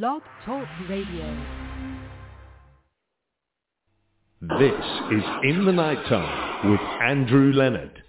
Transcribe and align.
Blog 0.00 0.22
Talk 0.46 0.66
Radio. 0.88 1.36
This 4.40 4.86
is 5.12 5.22
In 5.42 5.66
the 5.66 5.72
Nighttime 5.72 6.70
with 6.70 6.80
Andrew 7.02 7.52
Leonard. 7.52 8.02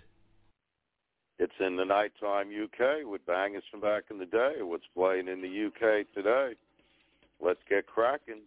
It's 1.39 1.51
in 1.59 1.75
the 1.75 1.83
nighttime 1.83 2.51
UK 2.51 3.03
with 3.03 3.25
bangers 3.25 3.63
from 3.69 3.81
back 3.81 4.03
in 4.09 4.17
the 4.17 4.25
day. 4.25 4.61
What's 4.61 4.85
playing 4.95 5.27
in 5.27 5.41
the 5.41 5.65
UK 5.67 6.05
today? 6.15 6.53
Let's 7.41 7.59
get 7.69 7.85
cracking. 7.85 8.43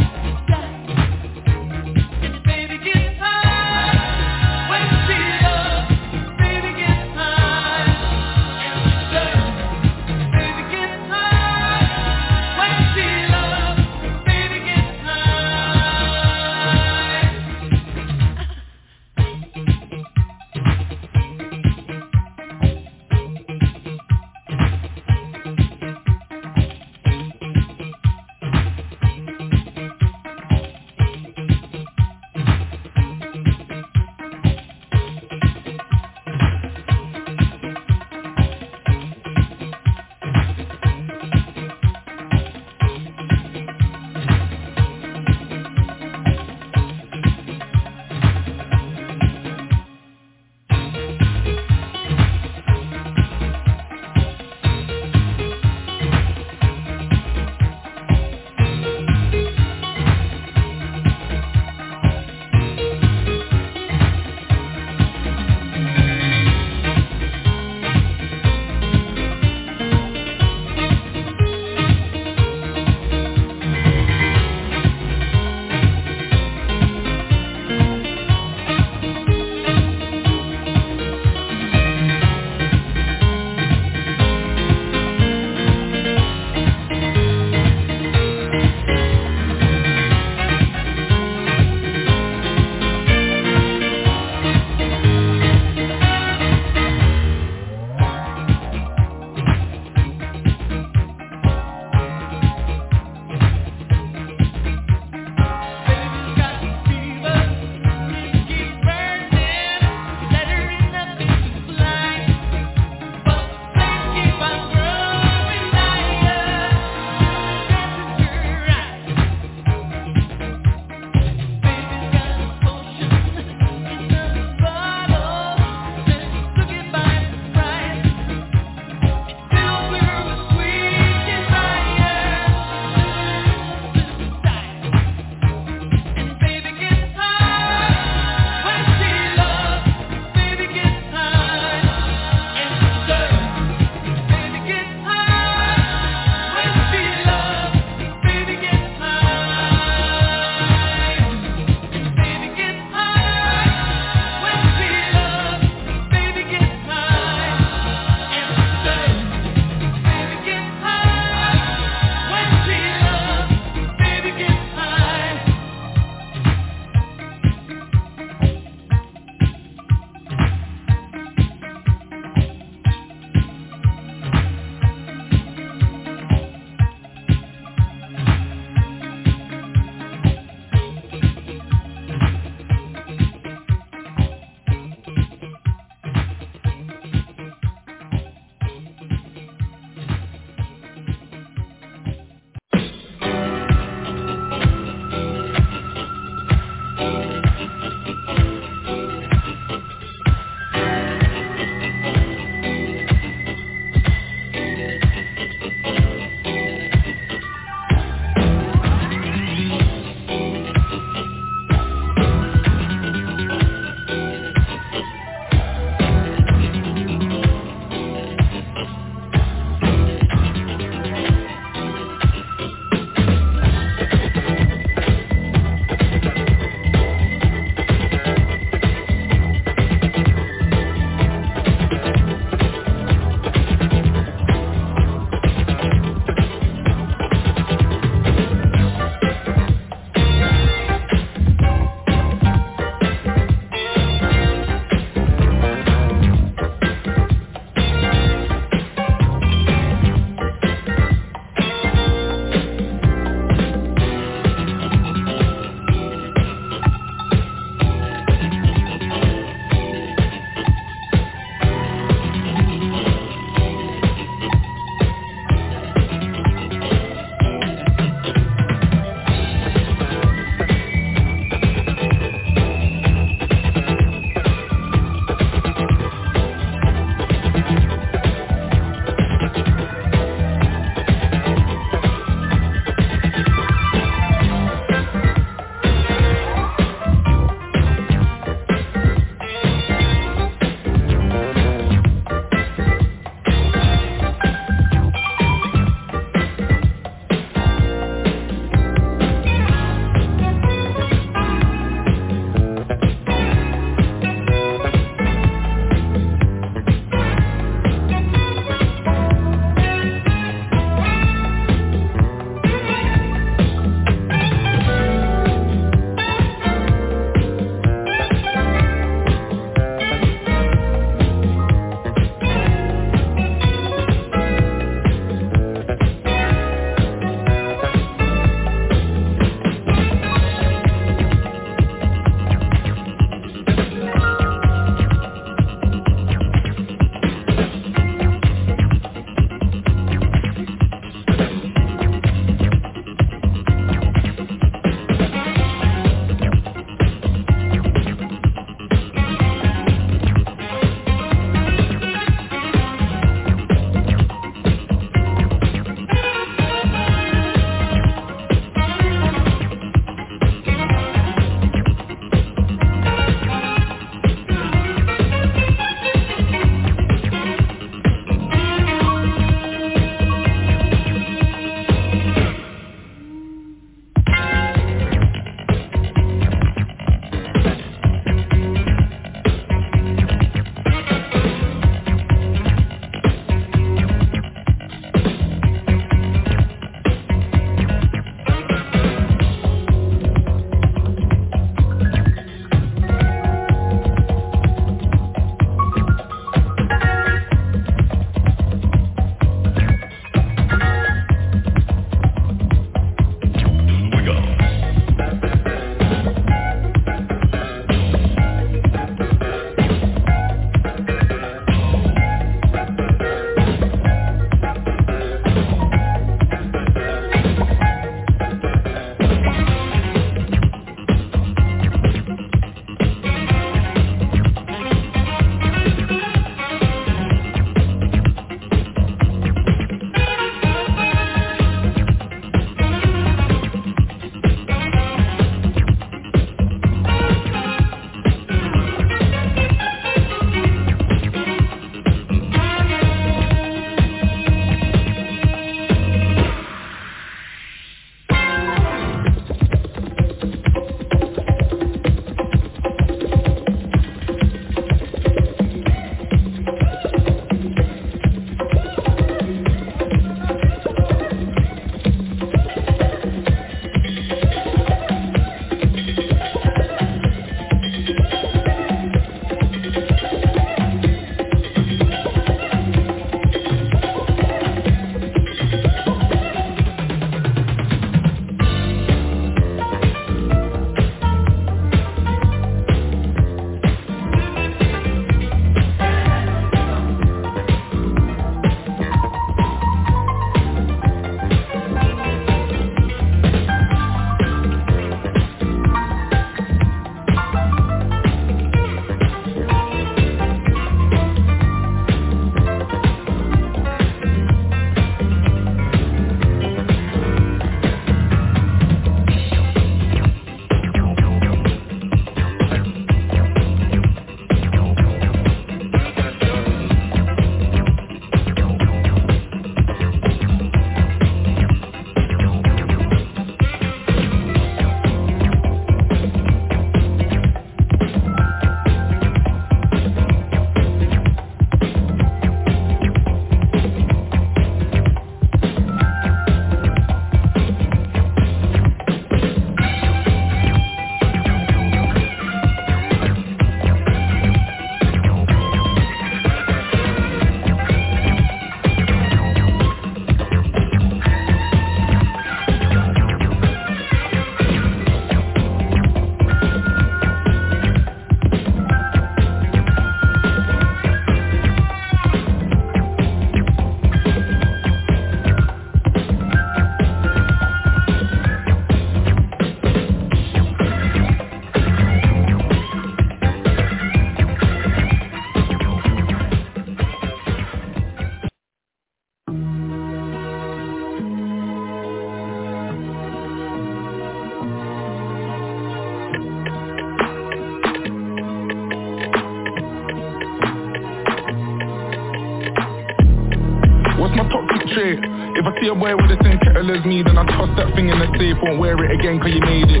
Boy 596.00 596.16
with 596.16 596.32
the 596.32 596.40
same 596.40 596.56
kettle 596.64 596.88
as 596.96 597.04
me, 597.04 597.20
then 597.20 597.36
I 597.36 597.44
toss 597.44 597.68
that 597.76 597.92
thing 597.92 598.08
in 598.08 598.16
the 598.16 598.24
safe, 598.40 598.56
won't 598.64 598.80
wear 598.80 598.96
it 599.04 599.12
again 599.20 599.36
cause 599.36 599.52
you 599.52 599.60
made 599.60 599.92
it. 599.92 600.00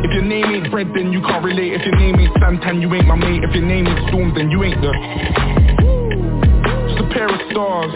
If 0.00 0.16
your 0.16 0.24
name 0.24 0.48
ain't 0.48 0.72
Fred, 0.72 0.88
then 0.96 1.12
you 1.12 1.20
can't 1.20 1.44
relate. 1.44 1.76
If 1.76 1.84
your 1.84 2.00
name 2.00 2.16
ain't 2.16 2.32
Santan, 2.40 2.80
you 2.80 2.88
ain't 2.96 3.04
my 3.04 3.20
mate. 3.20 3.44
If 3.44 3.52
your 3.52 3.68
name 3.68 3.84
ain't 3.84 4.08
Storm, 4.08 4.32
then 4.32 4.48
you 4.48 4.64
ain't 4.64 4.80
the... 4.80 4.88
Just 6.88 7.04
a 7.04 7.06
pair 7.12 7.28
of 7.28 7.36
stars. 7.52 7.92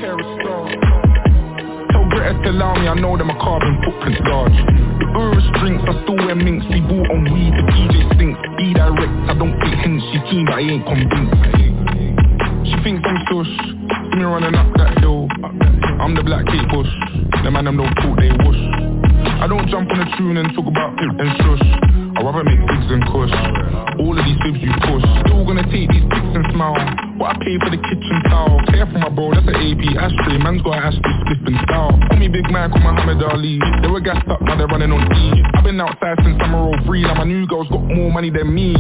Tell 1.97 2.05
Greta 2.13 2.37
to 2.45 2.51
allow 2.53 2.77
me, 2.77 2.85
I 2.93 2.95
know 3.01 3.17
them 3.17 3.33
a 3.33 3.39
carbon 3.41 3.81
footprint 3.89 4.21
large. 4.29 4.53
The 5.01 5.09
Urus 5.17 5.49
drinks, 5.65 5.89
I 5.89 5.97
still 6.05 6.21
wear 6.21 6.37
minks. 6.37 6.69
We 6.69 6.85
bought 6.85 7.09
on 7.09 7.25
weed, 7.25 7.57
the 7.57 7.65
DJ 7.73 8.05
stinks. 8.21 8.37
Be 8.61 8.77
direct, 8.77 9.17
I 9.33 9.35
don't 9.41 9.57
take 9.65 9.81
hints. 9.81 10.05
She 10.13 10.21
keen, 10.29 10.45
but 10.45 10.61
I 10.61 10.69
ain't 10.69 10.85
convinced. 10.85 11.41
She 12.69 12.77
thinks 12.85 13.01
I'm 13.01 13.17
sush. 13.33 13.49
Me 14.13 14.29
running 14.29 14.53
up 14.53 14.69
that 14.77 15.01
hill. 15.01 15.25
I'm 16.03 16.19
the 16.19 16.27
black 16.27 16.43
Kate 16.51 16.67
Bush. 16.67 16.91
The 17.47 17.51
man 17.55 17.71
them 17.71 17.79
don't 17.79 17.95
talk, 18.03 18.19
they 18.19 18.35
whoosh. 18.43 18.59
I 19.39 19.47
don't 19.47 19.71
jump 19.71 19.87
on 19.87 20.03
a 20.03 20.07
tune 20.19 20.35
and 20.35 20.51
talk 20.51 20.67
about 20.67 20.99
pimp 20.99 21.15
and 21.15 21.31
shush. 21.39 21.63
I'd 22.19 22.27
rather 22.27 22.43
make 22.43 22.59
pigs 22.59 22.91
and 22.91 23.07
kush. 23.07 23.31
All 24.03 24.11
of 24.11 24.23
these 24.27 24.35
fibs 24.43 24.59
you 24.67 24.75
push. 24.83 25.07
Still 25.23 25.47
gonna 25.47 25.63
take 25.71 25.87
these 25.95 26.03
pics 26.11 26.33
and 26.35 26.43
smile. 26.51 26.75
What 27.23 27.35
I 27.35 27.35
pay 27.39 27.55
for 27.63 27.71
the 27.71 27.79
kitchen 27.79 28.19
towel. 28.27 28.59
Care 28.75 28.91
for 28.91 28.99
my 28.99 29.15
bro, 29.15 29.31
that's 29.31 29.47
an 29.47 29.55
AP 29.55 29.95
ashtray. 29.95 30.43
Man's 30.43 30.67
got 30.67 30.83
an 30.83 30.91
ashtray 30.91 31.15
slip 31.23 31.43
and 31.47 31.59
style. 31.71 31.95
Call 31.95 32.19
me 32.19 32.27
Big 32.27 32.51
Man, 32.51 32.75
call 32.75 32.83
Muhammad 32.83 33.23
Ali. 33.23 33.63
They 33.79 33.87
were 33.87 34.03
gassed 34.03 34.27
up, 34.27 34.43
now 34.43 34.59
they're 34.59 34.67
running 34.67 34.91
on 34.91 35.07
E. 35.07 35.39
I've 35.55 35.63
been 35.63 35.79
outside 35.79 36.19
since 36.27 36.35
summer 36.43 36.67
03. 36.83 37.07
Now 37.07 37.15
my 37.15 37.31
new 37.31 37.47
girl's 37.47 37.71
got 37.71 37.87
more 37.87 38.11
money 38.11 38.35
than 38.35 38.51
me. 38.51 38.75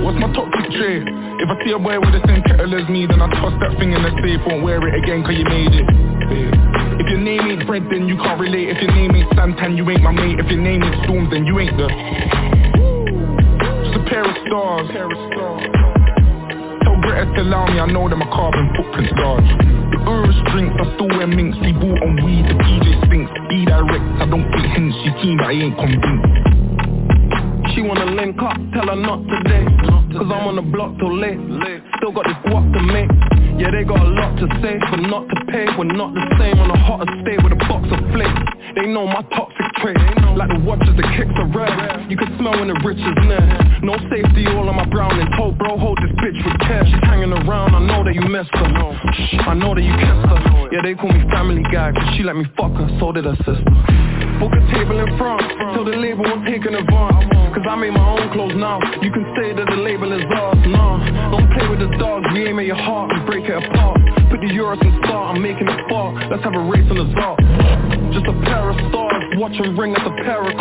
What's 0.00 0.16
my 0.16 0.32
toxic 0.32 0.57
trait? 0.74 1.06
If 1.40 1.48
I 1.48 1.56
see 1.64 1.72
a 1.72 1.78
boy 1.78 1.98
with 2.00 2.12
the 2.12 2.20
same 2.26 2.42
kettle 2.42 2.74
as 2.74 2.88
me, 2.88 3.06
then 3.06 3.22
I 3.22 3.28
toss 3.38 3.54
that 3.60 3.78
thing 3.78 3.92
in 3.92 4.02
the 4.02 4.10
safe, 4.20 4.40
won't 4.46 4.62
wear 4.62 4.82
it 4.82 4.94
again 4.98 5.22
cause 5.22 5.36
you 5.38 5.44
made 5.44 5.72
it. 5.72 5.86
If 6.98 7.06
your 7.08 7.20
name 7.22 7.46
ain't 7.46 7.64
Fred, 7.66 7.86
then 7.90 8.08
you 8.08 8.16
can't 8.16 8.40
relate. 8.40 8.68
If 8.68 8.82
your 8.82 8.92
name 8.92 9.14
ain't 9.14 9.30
Santan, 9.32 9.76
you 9.76 9.88
ain't 9.88 10.02
my 10.02 10.12
mate. 10.12 10.38
If 10.38 10.50
your 10.50 10.60
name 10.60 10.82
ain't 10.82 11.04
Storm, 11.04 11.30
then 11.30 11.46
you 11.46 11.58
ain't 11.58 11.76
the... 11.76 11.88
Just 13.86 13.96
a 13.96 14.02
pair 14.10 14.24
of 14.26 14.36
stars. 14.46 14.88
Tell 16.82 16.96
Greta 17.00 17.32
to 17.34 17.42
allow 17.42 17.66
me, 17.70 17.80
I 17.80 17.86
know 17.86 18.08
them 18.08 18.22
a 18.22 18.28
carbon 18.28 18.68
footprint 18.76 19.16
large. 19.16 19.48
The 19.94 19.98
Urus 20.04 20.36
drinks, 20.52 20.74
I 20.76 20.84
still 20.94 21.08
wear 21.08 21.26
minks. 21.26 21.56
We 21.62 21.72
bought 21.72 22.02
on 22.02 22.16
weed, 22.24 22.44
the 22.44 22.54
DJ 22.58 22.98
stinks. 23.06 23.32
Be 23.48 23.64
direct, 23.64 24.04
I 24.20 24.26
don't 24.26 24.44
take 24.52 24.70
hints. 24.74 24.96
She 25.04 25.10
but 25.36 25.46
I 25.46 25.52
ain't 25.52 25.76
convinced. 25.78 26.47
She 27.74 27.82
wanna 27.82 28.06
link 28.06 28.40
up, 28.42 28.56
tell 28.72 28.88
her 28.88 28.96
not 28.96 29.22
today 29.28 29.66
Cause 30.08 30.24
I'm 30.24 30.48
on 30.48 30.56
the 30.56 30.64
block 30.64 30.96
till 30.96 31.12
late. 31.12 31.36
Still 32.00 32.12
got 32.16 32.24
this 32.24 32.40
guap 32.48 32.64
to 32.72 32.80
make. 32.80 33.12
Yeah, 33.60 33.68
they 33.70 33.84
got 33.84 34.00
a 34.00 34.08
lot 34.08 34.40
to 34.40 34.46
say, 34.64 34.80
but 34.88 35.04
not 35.04 35.28
to 35.28 35.36
pay. 35.52 35.68
We're 35.76 35.92
not 35.92 36.14
the 36.14 36.24
same 36.40 36.56
on 36.58 36.70
a 36.72 36.78
hotter 36.80 37.06
state 37.20 37.42
with 37.44 37.52
a 37.52 37.60
box 37.68 37.84
of 37.92 38.00
flakes. 38.16 38.40
They 38.74 38.86
know 38.88 39.04
my 39.04 39.20
toxic 39.36 39.57
Like 39.78 40.50
the 40.50 40.58
watches, 40.66 40.90
the 40.98 41.06
kicks 41.14 41.34
are 41.38 41.46
red 41.54 42.10
You 42.10 42.16
can 42.16 42.34
smell 42.38 42.58
when 42.58 42.66
the 42.66 42.78
rich 42.82 42.98
is 42.98 43.18
near. 43.30 43.42
No 43.82 43.94
safety, 44.10 44.46
all 44.50 44.66
on 44.66 44.74
my 44.74 44.86
brown 44.90 45.18
and 45.18 45.30
told 45.38 45.58
Bro, 45.58 45.78
hold 45.78 45.98
this 46.02 46.10
bitch 46.18 46.34
with 46.34 46.58
care 46.66 46.82
She's 46.82 47.02
hanging 47.06 47.30
around, 47.30 47.74
I 47.74 47.82
know 47.86 48.02
that 48.02 48.14
you 48.14 48.22
missed 48.26 48.50
her. 48.58 48.66
I 48.66 49.54
know 49.54 49.74
that 49.74 49.82
you 49.82 49.94
kissed 49.94 50.26
her. 50.26 50.38
Yeah, 50.74 50.82
they 50.82 50.94
call 50.94 51.14
me 51.14 51.22
family 51.30 51.62
guy 51.70 51.92
Cause 51.94 52.10
she 52.16 52.22
let 52.22 52.34
me 52.34 52.46
fuck 52.58 52.74
her, 52.74 52.90
so 52.98 53.12
did 53.12 53.24
her 53.24 53.38
sister. 53.46 53.70
Book 54.42 54.50
a 54.54 54.62
table 54.74 54.98
in 54.98 55.10
front 55.18 55.42
Till 55.74 55.86
the 55.86 55.94
label 55.94 56.26
take 56.42 56.66
an 56.66 56.74
advance 56.74 57.26
Cause 57.54 57.66
I 57.66 57.74
made 57.78 57.94
my 57.94 58.02
own 58.02 58.30
clothes 58.34 58.58
now. 58.58 58.82
You 59.02 59.10
can 59.14 59.26
say 59.38 59.54
that 59.54 59.66
the 59.70 59.78
label 59.78 60.10
is 60.10 60.26
ours, 60.26 60.58
nah 60.66 60.98
Don't 61.30 61.50
play 61.54 61.66
with 61.70 61.82
the 61.82 61.90
dogs, 61.98 62.26
we 62.34 62.46
aim 62.50 62.58
at 62.58 62.66
your 62.66 62.78
heart. 62.78 63.14
And 63.14 63.26
break 63.26 63.46
it 63.46 63.54
apart. 63.54 63.98
Put 64.30 64.42
the 64.42 64.50
euros 64.50 64.82
and 64.82 64.92
start, 65.06 65.34
I'm 65.34 65.42
making 65.42 65.66
it 65.66 65.80
far 65.88 66.12
Let's 66.30 66.44
have 66.44 66.54
a 66.54 66.64
race 66.66 66.84
on 66.90 66.98
the 66.98 67.08
Zart 67.16 67.38
Just 68.12 68.26
a 68.26 68.34
pair 68.44 68.68
of 68.68 68.76
stars, 68.90 69.24
watch 69.40 69.56
ring 69.76 69.94
as 69.96 70.06
a 70.06 70.14
pair 70.24 70.42
of 70.42 70.56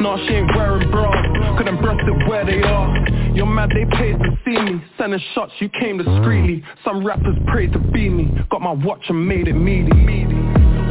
Nah, 0.00 0.16
she 0.26 0.34
ain't 0.34 0.50
wearing 0.54 0.90
bras, 0.90 1.58
couldn't 1.58 1.80
breast 1.80 2.00
it 2.06 2.28
where 2.28 2.44
they 2.44 2.62
are 2.62 2.88
You're 3.34 3.46
mad 3.46 3.70
they 3.70 3.84
paid 3.96 4.18
to 4.18 4.30
see 4.44 4.58
me 4.58 4.82
Sending 4.96 5.20
shots, 5.34 5.52
you 5.58 5.68
came 5.68 5.98
discreetly 5.98 6.62
Some 6.84 7.04
rappers 7.04 7.36
prayed 7.46 7.72
to 7.72 7.78
be 7.78 8.08
me 8.08 8.30
Got 8.50 8.62
my 8.62 8.72
watch 8.72 9.04
and 9.08 9.26
made 9.26 9.48
it 9.48 9.54
meaty 9.54 9.92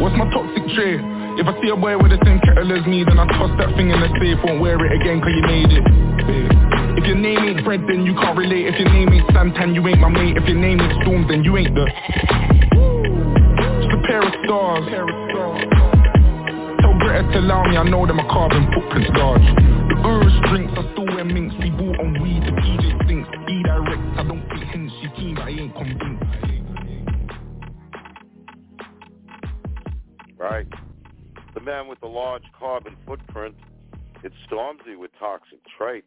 What's 0.02 0.16
my 0.16 0.30
toxic 0.30 0.64
trait? 0.76 1.02
If 1.38 1.46
I 1.46 1.54
see 1.62 1.70
a 1.70 1.76
boy 1.76 1.98
with 1.98 2.10
the 2.10 2.18
same 2.26 2.40
kettle 2.42 2.72
as 2.74 2.86
me, 2.88 3.04
then 3.06 3.20
I 3.20 3.26
toss 3.38 3.54
that 3.58 3.70
thing 3.78 3.90
in 3.90 4.00
the 4.02 4.10
safe, 4.18 4.38
won't 4.44 4.62
wear 4.62 4.78
it 4.86 5.02
again 5.02 5.22
cause 5.22 5.30
you 5.30 5.42
made 5.46 5.70
it. 5.70 5.84
If 6.98 7.06
your 7.06 7.16
name 7.16 7.38
ain't 7.38 7.64
Fred, 7.64 7.82
then 7.88 8.06
you 8.06 8.14
can't 8.14 8.38
relate. 8.38 8.66
If 8.66 8.80
your 8.80 8.90
name 8.90 9.10
ain't 9.10 9.30
Santan, 9.30 9.76
you 9.76 9.88
ain't 9.88 10.00
my 10.00 10.10
mate. 10.10 10.38
If 10.38 10.48
your 10.48 10.58
name 10.58 10.82
ain't 10.82 11.02
Storm, 11.04 11.28
then 11.28 11.44
you 11.44 11.58
ain't 11.58 11.74
the... 11.74 11.86
Just 13.82 13.94
a 13.94 14.02
pair 14.08 14.22
of 14.22 14.34
stars. 14.46 15.67
Me, 17.18 17.24
I 17.78 17.84
know 17.84 18.06
them 18.06 18.20
a 18.20 18.28
carbon 18.30 18.72
footprint 18.74 19.10
large. 19.18 19.42
The 19.42 19.96
Urus 20.06 20.34
drinks, 20.50 20.74
I 20.78 20.92
still 20.94 21.06
wear 21.08 21.26
minks. 21.26 21.56
We 21.60 21.72
bought 21.72 22.00
on 22.00 22.22
weed, 22.22 22.44
the 22.44 22.52
DJ 22.52 23.06
stinks. 23.06 23.30
Be 23.48 23.64
direct, 23.64 24.20
I 24.20 24.24
don't 24.24 24.48
take 24.50 24.70
hints. 24.70 24.94
She 25.02 25.10
keen, 25.16 25.38
I 25.40 25.50
ain't 25.50 25.76
convinced. 25.76 26.24
Right. 30.38 30.68
The 31.56 31.62
man 31.62 31.88
with 31.88 32.00
the 32.02 32.08
large 32.08 32.44
carbon 32.58 32.96
footprint. 33.08 33.56
It's 34.24 34.36
Stormzy 34.52 34.96
with 34.96 35.10
toxic 35.20 35.60
traits. 35.76 36.06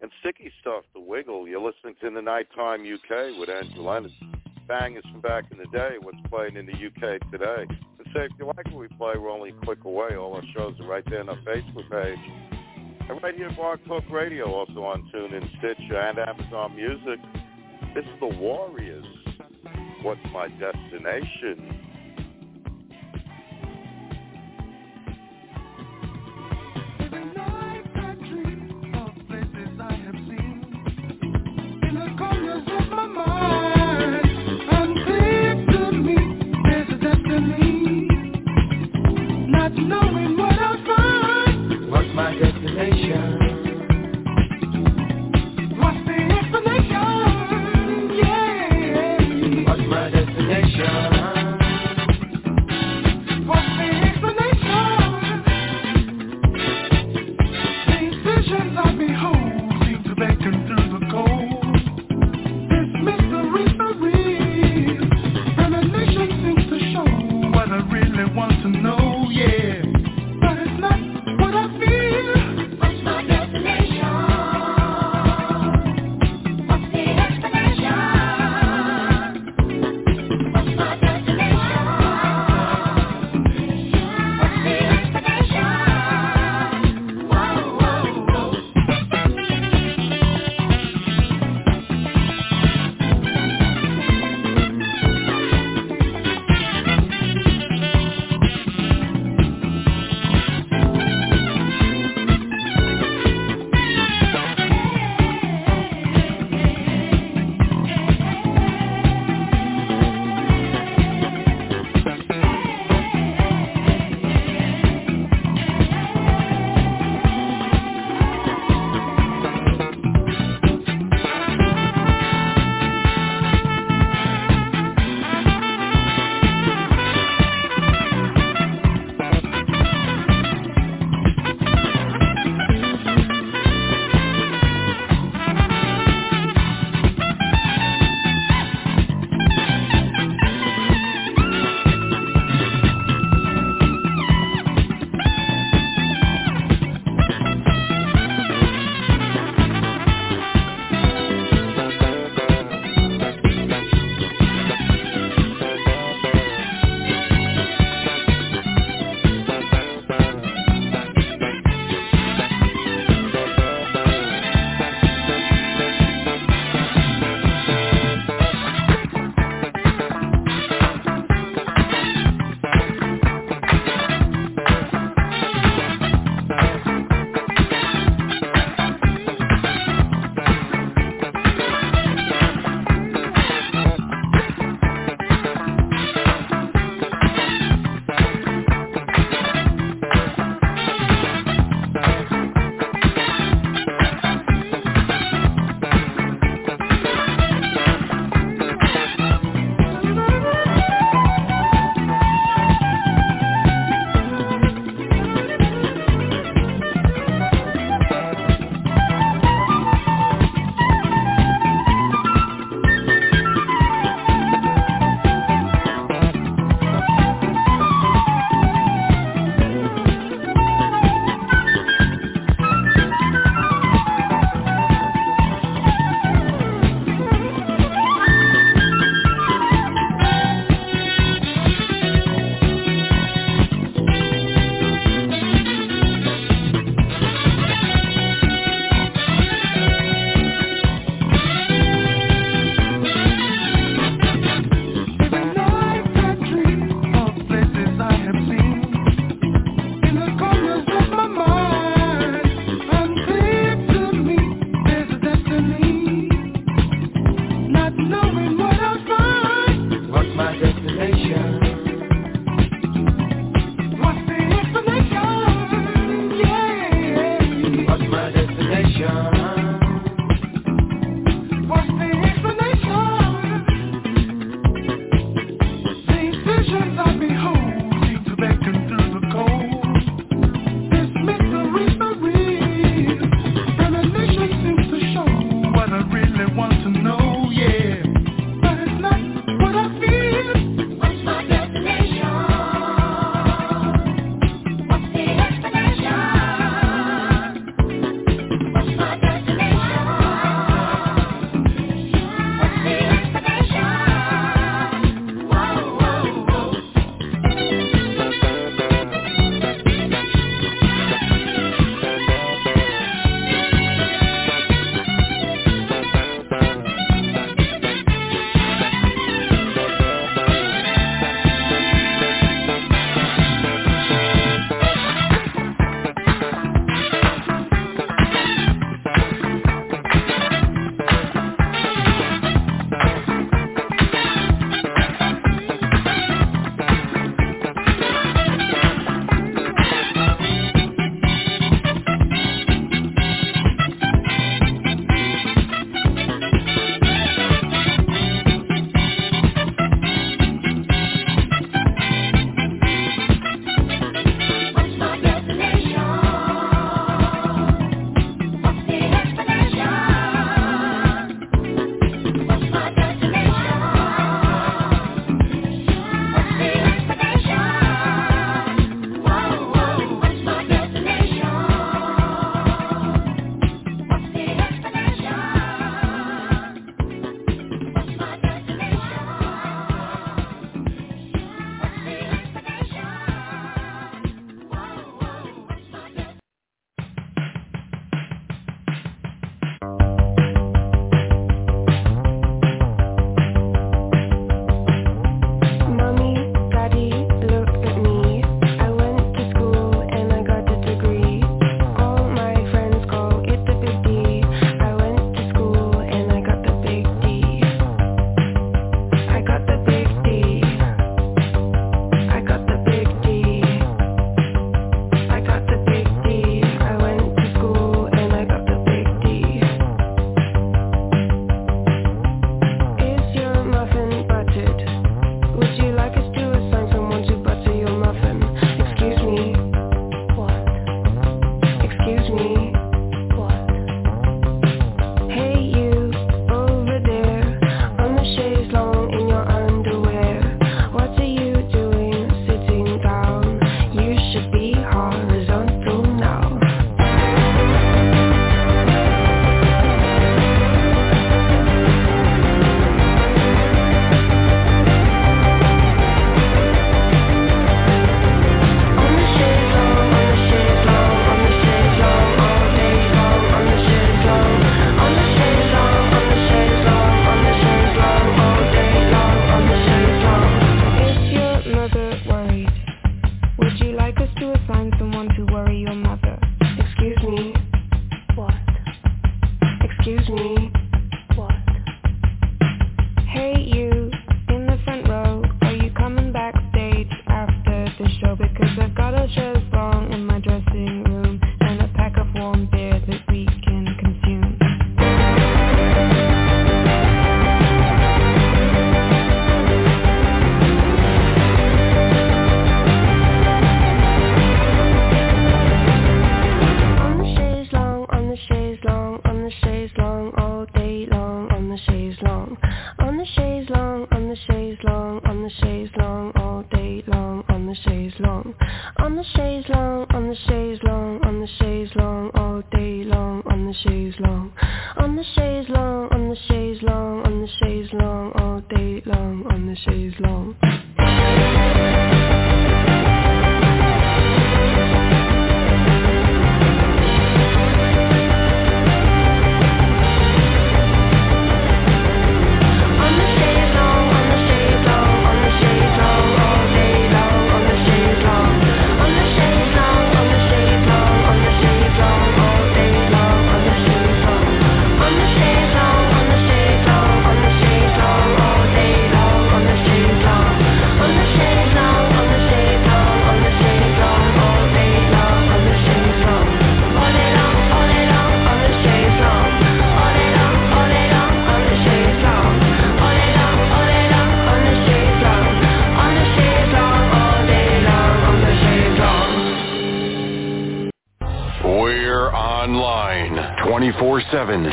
And 0.00 0.10
sticky 0.20 0.52
stuff, 0.60 0.84
The 0.94 1.00
Wiggle. 1.00 1.48
You're 1.48 1.60
listening 1.60 1.96
to 2.00 2.10
The 2.10 2.22
Nighttime 2.22 2.82
UK 2.82 3.38
with 3.40 3.48
Andrew 3.48 3.82
Leonard. 3.82 4.12
Bangers 4.68 5.04
from 5.10 5.20
back 5.20 5.46
in 5.50 5.58
the 5.58 5.66
day, 5.76 5.96
what's 6.00 6.18
playing 6.30 6.56
in 6.56 6.66
the 6.66 6.72
UK 6.72 7.20
today. 7.32 7.66
If 8.14 8.32
you 8.38 8.46
like 8.46 8.66
what 8.66 8.74
we 8.74 8.88
play, 8.88 9.14
we're 9.16 9.30
only 9.30 9.50
a 9.50 9.64
click 9.64 9.84
away. 9.84 10.16
All 10.16 10.34
our 10.34 10.42
shows 10.54 10.74
are 10.80 10.86
right 10.86 11.04
there 11.08 11.20
on 11.20 11.30
our 11.30 11.38
Facebook 11.46 11.90
page. 11.90 12.18
And 13.08 13.22
right 13.22 13.34
here 13.34 13.48
at 13.48 13.56
Bar 13.56 13.78
Talk 13.88 14.04
Radio, 14.10 14.52
also 14.52 14.84
on 14.84 15.10
TuneIn, 15.14 15.48
Stitcher, 15.58 15.98
and 15.98 16.18
Amazon 16.18 16.76
Music. 16.76 17.18
This 17.94 18.04
is 18.04 18.20
The 18.20 18.26
Warriors. 18.26 19.04
What's 20.02 20.20
my 20.32 20.48
destination? 20.48 21.81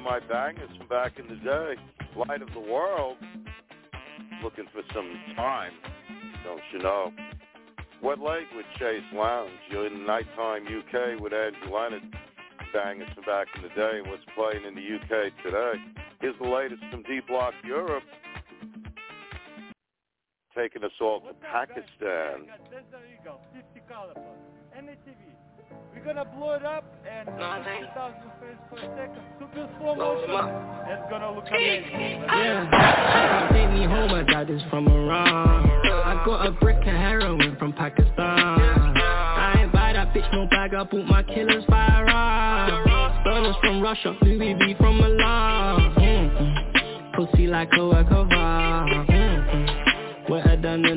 My 0.06 0.20
bangers 0.20 0.70
from 0.78 0.88
back 0.88 1.18
in 1.18 1.28
the 1.28 1.42
day. 1.44 1.74
Light 2.16 2.44
of 2.44 2.54
the 2.54 2.60
World. 2.60 3.18
Looking 4.44 4.66
for 4.72 4.84
some 4.94 5.12
time, 5.36 5.72
don't 6.44 6.62
you 6.72 6.78
know? 6.78 7.12
Wet 8.04 8.20
Leg 8.20 8.44
with 8.56 8.68
Chaise 8.78 9.02
Longue. 9.12 9.50
You're 9.72 9.88
in 9.88 10.06
Nighttime 10.06 10.68
UK 10.68 11.20
with 11.20 11.34
Andrew 11.34 11.76
Leonard. 11.76 12.04
Bangers 12.72 13.10
from 13.16 13.24
back 13.24 13.48
in 13.56 13.64
the 13.64 13.70
day 13.70 14.02
what's 14.06 14.22
playing 14.36 14.64
in 14.64 14.76
the 14.76 14.96
UK 14.96 15.34
today. 15.44 15.74
Here's 16.22 16.38
the 16.40 16.50
latest 16.50 16.84
from 16.92 17.02
D-Block 17.02 17.56
Europe. 17.66 18.04
Taking 20.56 20.84
us 20.84 20.92
all 21.02 21.22
to 21.22 21.34
Pakistan. 21.52 22.46
We're 25.96 26.14
gonna 26.14 26.26
blow 26.26 26.52
it 26.54 26.66
up 26.66 26.84
and 27.10 27.26
2,000 27.26 28.14
frames 28.40 28.60
per 28.70 28.78
second. 28.78 29.24
Super 29.40 29.70
slow 29.80 29.96
motion. 29.96 30.30
It's 30.90 31.10
gonna 31.10 31.32
look 31.34 31.48
amazing. 31.48 32.22
Yeah. 32.22 33.50
Take 33.52 33.72
me 33.72 33.86
home, 33.86 34.12
my 34.12 34.24
dad 34.24 34.50
is 34.50 34.62
from 34.70 34.88
Iran. 34.88 35.66
I 36.06 36.22
got 36.26 36.48
a 36.48 36.52
brick 36.52 36.78
of 36.78 36.84
heroin 36.84 37.56
from 37.58 37.74
Pakistan. 37.74 38.18
I 38.20 39.62
ain't 39.62 39.72
buy 39.72 39.94
that 39.94 40.14
bitch 40.14 40.32
no 40.34 40.48
bag, 40.48 40.74
I 40.74 40.84
bought 40.84 41.06
my 41.06 41.24
killers 41.24 41.64
firearm. 41.70 43.24
Burners 43.24 43.56
from 43.62 43.82
Russia, 43.82 44.16
Louis 44.22 44.54
V 44.54 44.76
from 44.78 44.98
Milan. 44.98 45.96
Mm-mm. 45.96 47.14
Pussy 47.16 47.48
like 47.48 47.70
a 47.78 47.88
work 47.88 48.08
of 48.12 48.28
art. 48.32 48.90
Mm-mm. 49.08 50.30
Wetter 50.30 50.62
than 50.62 50.82
the 50.82 50.96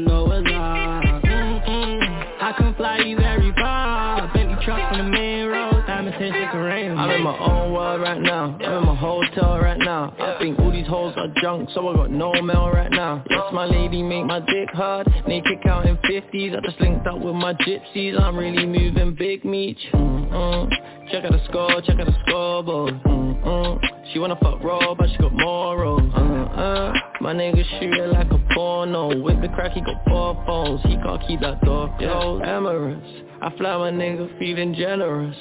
I'm 6.98 7.10
in 7.12 7.22
my 7.22 7.38
own 7.38 7.72
world 7.72 8.00
right 8.00 8.20
now. 8.20 8.58
I'm 8.60 8.78
in 8.78 8.86
my 8.86 8.94
hotel 8.96 9.58
right 9.60 9.78
now. 9.78 10.12
I 10.18 10.36
think 10.40 10.58
hoes 10.88 11.14
are 11.16 11.28
junk, 11.42 11.68
so 11.74 11.88
I 11.88 11.94
got 11.94 12.10
no 12.10 12.32
mail 12.42 12.70
right 12.70 12.90
now. 12.90 13.22
Yes, 13.30 13.42
my 13.52 13.66
lady 13.66 14.02
make 14.02 14.24
my 14.24 14.40
dick 14.40 14.70
hard. 14.72 15.06
They 15.26 15.40
kick 15.42 15.66
out 15.66 15.86
in 15.86 15.96
50s. 15.98 16.56
I 16.56 16.60
just 16.60 16.80
linked 16.80 17.06
up 17.06 17.20
with 17.20 17.34
my 17.34 17.54
gypsies. 17.54 18.20
I'm 18.20 18.36
really 18.36 18.66
moving 18.66 19.14
big 19.14 19.44
meat. 19.44 19.78
Mm-mm. 19.92 20.70
Check 21.10 21.24
out 21.24 21.32
the 21.32 21.44
score, 21.48 21.80
check 21.82 21.98
out 22.00 22.06
the 22.06 22.16
scoreboard. 22.26 22.94
Mm-mm. 23.04 23.80
She 24.12 24.18
wanna 24.18 24.36
fuck 24.42 24.62
raw, 24.62 24.94
but 24.94 25.08
she 25.10 25.18
got 25.18 25.32
morals. 25.32 26.12
Uh-uh. 26.14 26.92
My 27.20 27.34
nigga 27.34 27.64
shoot 27.78 27.92
it 27.94 28.12
like 28.12 28.30
a 28.30 28.54
porno. 28.54 29.20
With 29.22 29.40
the 29.42 29.48
crack, 29.48 29.72
he 29.72 29.80
got 29.80 30.02
four 30.06 30.42
phones. 30.46 30.80
He 30.82 30.96
can't 30.96 31.20
keep 31.26 31.40
that 31.40 31.60
door 31.62 31.94
closed. 31.98 32.44
Emirates. 32.44 33.28
I 33.40 33.56
fly 33.56 33.76
my 33.76 33.90
nigga 33.92 34.36
feeling 34.38 34.74
generous. 34.74 35.36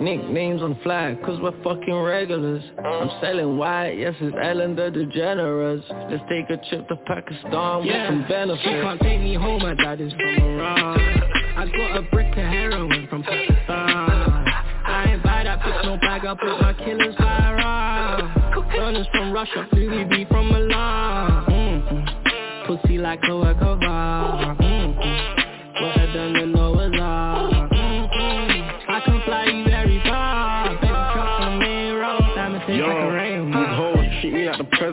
Nicknames 0.00 0.62
on 0.62 0.78
flag, 0.82 1.22
cause 1.22 1.38
we're 1.40 1.52
fucking 1.62 1.94
regulars. 1.94 2.62
I'm 2.82 3.10
selling 3.20 3.58
white, 3.58 3.92
yes, 3.98 4.14
it's 4.20 4.34
Ellen 4.42 4.74
the 4.74 4.90
DeGeneres. 4.92 5.82
Let's 6.10 6.22
take 6.28 6.50
a 6.50 6.62
trip 6.68 6.88
to 6.88 6.96
Pakistan 7.06 7.84
with 7.84 8.06
some 8.06 8.26
benefits. 8.28 8.62
She 8.62 8.70
can't 8.70 9.00
take 9.00 9.20
me 9.20 9.34
home, 9.34 9.62
my 9.62 9.74
dad 9.74 10.00
is 10.00 10.12
from 10.12 10.20
Iran. 10.20 11.00
I 11.56 11.66
got 11.66 11.96
a 11.96 12.02
brick 12.10 12.30
of 12.30 12.34
heroin 12.36 13.06
from 13.08 13.22
Pakistan. 13.22 13.68
I 13.68 15.12
ain't 15.12 15.22
buy 15.22 15.44
that 15.44 15.60
bitch 15.60 15.84
no 15.84 15.96
bag, 15.98 16.24
I 16.24 16.34
put 16.34 16.60
my 16.60 16.74
killers 16.84 17.14
by 17.16 17.24
firearm. 17.24 18.42
Burners 18.74 19.06
from 19.12 19.32
Russia, 19.32 19.66
Louis 19.72 20.04
V 20.04 20.26
from 20.30 20.48
Milan. 20.48 21.44
Mm-mm. 21.46 22.66
Pussy 22.66 22.96
like 22.96 23.20
a 23.28 24.61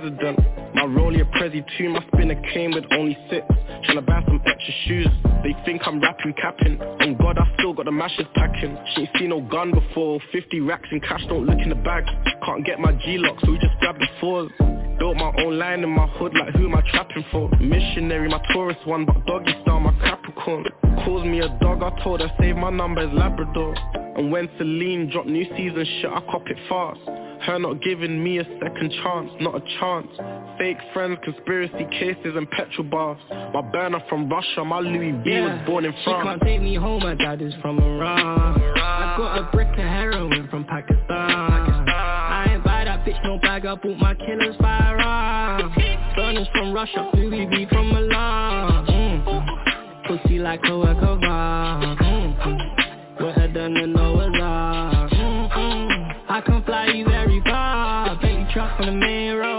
president. 0.09 0.39
My 0.75 0.83
rollie 0.83 1.21
a 1.21 1.25
Prezi 1.25 1.65
too, 1.77 1.89
my 1.89 2.03
spinner 2.07 2.39
came 2.53 2.71
with 2.71 2.85
only 2.91 3.17
six. 3.29 3.45
Tryna 3.87 4.05
buy 4.05 4.23
some 4.25 4.41
extra 4.45 4.73
shoes, 4.85 5.07
they 5.43 5.55
think 5.65 5.81
I'm 5.85 6.01
rapping 6.01 6.33
capping. 6.33 6.81
On 6.81 7.15
God, 7.15 7.37
I 7.37 7.51
still 7.55 7.73
got 7.73 7.85
the 7.85 7.91
mashes 7.91 8.25
packing. 8.35 8.77
She 8.93 9.01
ain't 9.01 9.09
seen 9.17 9.29
no 9.29 9.41
gun 9.41 9.71
before, 9.71 10.19
50 10.31 10.59
racks 10.61 10.87
in 10.91 10.99
cash, 11.01 11.21
don't 11.27 11.45
look 11.45 11.59
in 11.59 11.69
the 11.69 11.75
bag. 11.75 12.05
Can't 12.45 12.65
get 12.65 12.79
my 12.79 12.93
G-lock, 12.93 13.39
so 13.43 13.51
we 13.51 13.57
just 13.59 13.77
grab 13.79 13.97
the 13.99 14.07
fours. 14.19 14.51
Built 14.99 15.15
my 15.15 15.33
own 15.39 15.57
line 15.57 15.83
in 15.83 15.89
my 15.89 16.07
hood, 16.07 16.33
like 16.33 16.53
who 16.55 16.65
am 16.65 16.75
I 16.75 16.81
trapping 16.91 17.25
for? 17.31 17.49
Missionary, 17.59 18.27
my 18.29 18.41
tourist 18.53 18.85
one, 18.85 19.05
but 19.05 19.25
doggy 19.25 19.53
style, 19.61 19.79
my 19.79 19.93
Capricorn. 20.03 20.65
Calls 21.05 21.25
me 21.25 21.39
a 21.39 21.47
dog, 21.61 21.81
I 21.83 22.03
told 22.03 22.19
her 22.19 22.29
save 22.39 22.57
my 22.57 22.69
number 22.69 23.01
is 23.01 23.13
Labrador. 23.13 23.75
And 24.17 24.31
when 24.31 24.49
Celine 24.57 25.09
dropped 25.09 25.29
new 25.29 25.45
season 25.55 25.85
shit, 26.01 26.11
I 26.11 26.19
cop 26.29 26.43
it 26.47 26.57
fast. 26.67 26.99
Her 27.41 27.57
not 27.57 27.81
giving 27.81 28.21
me 28.23 28.39
a 28.39 28.43
second 28.43 28.91
chance, 29.01 29.31
not 29.39 29.55
a 29.55 29.61
chance. 29.79 30.07
Fake 30.57 30.77
friends, 30.93 31.17
conspiracy 31.23 31.85
cases 31.91 32.35
and 32.35 32.49
petrol 32.51 32.87
bars. 32.87 33.17
My 33.53 33.61
burner 33.61 34.03
from 34.09 34.29
Russia, 34.29 34.63
my 34.65 34.79
Louis 34.79 35.11
V 35.23 35.29
Yeah, 35.31 35.57
was 35.57 35.65
born 35.65 35.85
in 35.85 35.93
She 35.93 36.03
France. 36.03 36.27
can't 36.27 36.41
take 36.41 36.61
me 36.61 36.75
home, 36.75 37.01
my 37.01 37.15
dad 37.15 37.41
is 37.41 37.53
from 37.61 37.79
Iran. 37.79 38.61
I 38.75 39.15
got 39.17 39.37
a 39.39 39.51
brick 39.51 39.69
of 39.69 39.75
heroin 39.77 40.47
from 40.49 40.65
Pakistan. 40.65 41.07
I 41.09 42.53
ain't 42.53 42.63
buy 42.63 42.83
that 42.83 43.05
bitch 43.05 43.23
no 43.23 43.39
bag, 43.39 43.65
I 43.65 43.75
bought 43.75 43.97
my 43.97 44.15
killers 44.15 44.55
firearm. 44.59 45.73
Burners 46.15 46.47
from 46.51 46.73
Russia, 46.73 47.09
Louis 47.13 47.45
V 47.45 47.67
from 47.69 47.89
Milan. 47.89 48.85
Mm-mm. 48.85 50.07
Pussy 50.07 50.39
like 50.39 50.61
a 50.65 50.77
work 50.77 50.97
mm. 50.97 52.78
On 58.77 58.85
the 58.85 58.91
main 58.91 59.35
road, 59.35 59.58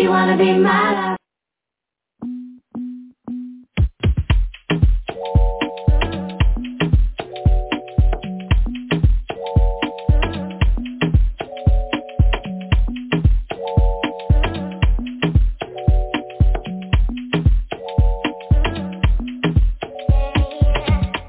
Be 0.00 0.06
my 0.06 0.92
love. 0.92 1.16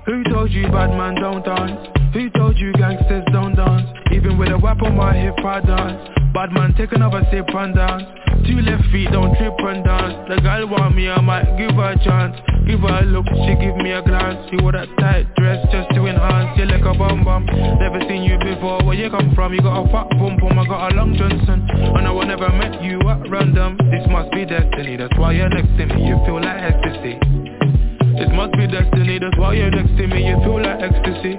Who 0.05 0.23
told 0.23 0.51
you 0.51 0.63
bad 0.63 0.95
man 0.95 1.15
don't 1.15 1.43
dance? 1.43 1.87
Who 2.13 2.29
told 2.29 2.57
you 2.57 2.71
gangsters 2.73 3.25
don't 3.33 3.55
dance? 3.55 3.89
Even 4.13 4.37
with 4.37 4.49
a 4.49 4.57
whip 4.57 4.81
on 4.81 4.95
my 4.95 5.13
hip 5.15 5.35
I 5.39 5.59
dance 5.61 6.09
Bad 6.33 6.51
man 6.53 6.73
take 6.77 6.93
another 6.93 7.27
sip 7.31 7.47
and 7.53 7.75
dance 7.75 8.30
Two 8.47 8.59
left 8.61 8.85
feet 8.91 9.09
don't 9.11 9.35
trip 9.37 9.53
and 9.59 9.83
dance. 9.83 10.17
The 10.29 10.41
girl 10.41 10.67
want 10.67 10.95
me 10.95 11.09
I 11.09 11.21
might 11.21 11.45
give 11.57 11.75
her 11.75 11.93
a 11.93 11.99
chance. 12.03 12.35
Give 12.65 12.79
her 12.81 13.01
a 13.01 13.05
look, 13.05 13.25
she 13.45 13.53
give 13.57 13.75
me 13.77 13.91
a 13.91 14.01
glance. 14.01 14.47
You 14.51 14.59
wore 14.61 14.71
that 14.73 14.87
tight 14.99 15.27
dress 15.35 15.65
just 15.71 15.89
to 15.93 16.05
enhance. 16.05 16.57
You 16.57 16.65
like 16.65 16.85
a 16.85 16.93
bum 16.97 17.23
bum. 17.23 17.45
Never 17.45 17.99
seen 18.07 18.23
you 18.23 18.37
before, 18.39 18.83
where 18.85 18.95
you 18.95 19.09
come 19.09 19.33
from? 19.35 19.53
You 19.53 19.61
got 19.61 19.81
a 19.81 19.85
fat 19.91 20.09
bum 20.17 20.37
bum, 20.37 20.57
I 20.57 20.65
got 20.65 20.91
a 20.91 20.95
long 20.95 21.15
Johnson. 21.17 21.67
And 21.69 22.07
I 22.07 22.11
never 22.25 22.49
met 22.49 22.81
you 22.83 22.99
at 23.09 23.29
random. 23.29 23.77
This 23.89 24.05
must 24.09 24.31
be 24.31 24.45
destiny, 24.45 24.97
that's 24.97 25.17
why 25.17 25.33
you're 25.33 25.49
next 25.49 25.73
to 25.77 25.85
me. 25.85 26.07
You 26.07 26.17
feel 26.25 26.41
like 26.41 26.61
ecstasy. 26.61 27.17
This 28.17 28.29
must 28.33 28.53
be 28.53 28.67
destiny, 28.67 29.19
that's 29.19 29.37
why 29.37 29.53
you're 29.53 29.71
next 29.71 29.97
to 29.97 30.07
me. 30.07 30.27
You 30.27 30.37
feel 30.45 30.61
like 30.61 30.81
ecstasy. 30.81 31.37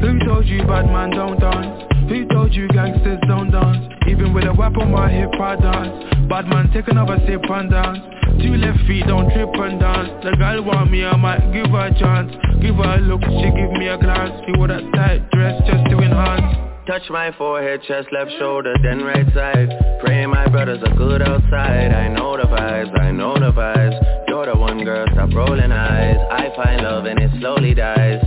Who 0.00 0.18
told 0.24 0.46
you 0.46 0.62
bad 0.64 0.86
man 0.86 1.10
don't 1.10 1.38
dance? 1.38 1.97
Who 2.08 2.26
told 2.28 2.54
you 2.54 2.68
gangsters 2.68 3.20
don't 3.28 3.50
dance? 3.50 3.84
Even 4.08 4.32
with 4.32 4.44
a 4.44 4.52
whip 4.52 4.76
on 4.78 4.90
my 4.90 5.12
hip 5.12 5.28
I 5.38 5.56
dance. 5.56 6.28
Bad 6.28 6.46
man 6.48 6.70
take 6.72 6.88
another 6.88 7.18
sip 7.28 7.44
and 7.44 7.70
dance. 7.70 7.98
Two 8.40 8.56
left 8.56 8.80
feet 8.86 9.04
don't 9.06 9.28
trip 9.32 9.52
and 9.52 9.78
dance. 9.78 10.08
The 10.24 10.32
girl 10.36 10.64
want 10.64 10.90
me 10.90 11.04
I 11.04 11.16
might 11.16 11.52
give 11.52 11.68
her 11.68 11.86
a 11.86 11.98
chance. 11.98 12.32
Give 12.62 12.76
her 12.76 12.96
a 12.96 13.00
look, 13.00 13.20
she 13.20 13.48
give 13.52 13.72
me 13.76 13.88
a 13.88 13.98
glance. 13.98 14.40
She 14.46 14.56
wore 14.56 14.68
that 14.68 14.88
tight 14.96 15.28
dress 15.32 15.60
just 15.68 15.84
to 15.90 15.98
enhance. 16.00 16.68
Touch 16.88 17.04
my 17.10 17.30
forehead, 17.36 17.82
chest, 17.86 18.08
left 18.10 18.30
shoulder, 18.38 18.72
then 18.82 19.04
right 19.04 19.26
side. 19.34 19.68
Pray 20.00 20.24
my 20.24 20.48
brothers 20.48 20.80
are 20.82 20.96
good 20.96 21.20
outside. 21.20 21.92
I 21.92 22.08
know 22.08 22.38
the 22.38 22.48
vibes, 22.48 22.98
I 22.98 23.10
know 23.10 23.34
the 23.34 23.52
vibes. 23.52 24.28
You're 24.28 24.46
the 24.46 24.56
one 24.56 24.82
girl, 24.82 25.06
stop 25.12 25.28
rolling 25.34 25.72
eyes. 25.72 26.16
I 26.32 26.48
find 26.56 26.82
love 26.82 27.04
and 27.04 27.18
it 27.20 27.30
slowly 27.38 27.74
dies 27.74 28.24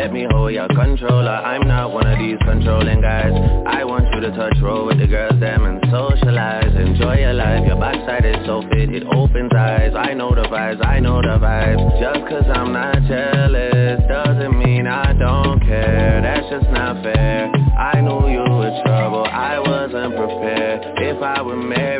Let 0.00 0.14
me 0.14 0.26
hold 0.30 0.54
your 0.54 0.66
controller. 0.68 1.28
I'm 1.28 1.68
not 1.68 1.92
one 1.92 2.06
of 2.06 2.18
these 2.18 2.38
controlling 2.48 3.02
guys. 3.02 3.36
I 3.66 3.84
want 3.84 4.08
you 4.14 4.20
to 4.22 4.30
touch 4.30 4.56
roll 4.62 4.86
with 4.86 4.98
the 4.98 5.06
girls 5.06 5.38
them 5.38 5.66
and 5.66 5.76
socialize. 5.92 6.72
Enjoy 6.74 7.20
your 7.20 7.34
life, 7.34 7.66
your 7.66 7.78
backside 7.78 8.24
is 8.24 8.40
so 8.46 8.62
fit. 8.72 8.88
It 8.88 9.04
opens 9.12 9.52
eyes, 9.52 9.92
I 9.94 10.14
know 10.14 10.34
the 10.34 10.48
vibes, 10.48 10.80
I 10.80 11.00
know 11.00 11.20
the 11.20 11.36
vibes. 11.36 12.00
Just 12.00 12.24
cause 12.32 12.48
I'm 12.48 12.72
not 12.72 12.96
jealous 13.12 14.00
Doesn't 14.08 14.56
mean 14.56 14.86
I 14.86 15.12
don't 15.12 15.60
care. 15.60 16.22
That's 16.24 16.48
just 16.48 16.72
not 16.72 17.04
fair. 17.04 17.52
I 17.76 18.00
knew 18.00 18.24
you 18.32 18.40
were 18.40 18.72
trouble. 18.86 19.28
I 19.28 19.60
wasn't 19.60 20.16
prepared. 20.16 20.80
If 20.96 21.20
I 21.20 21.42
were 21.42 21.60
married 21.60 21.99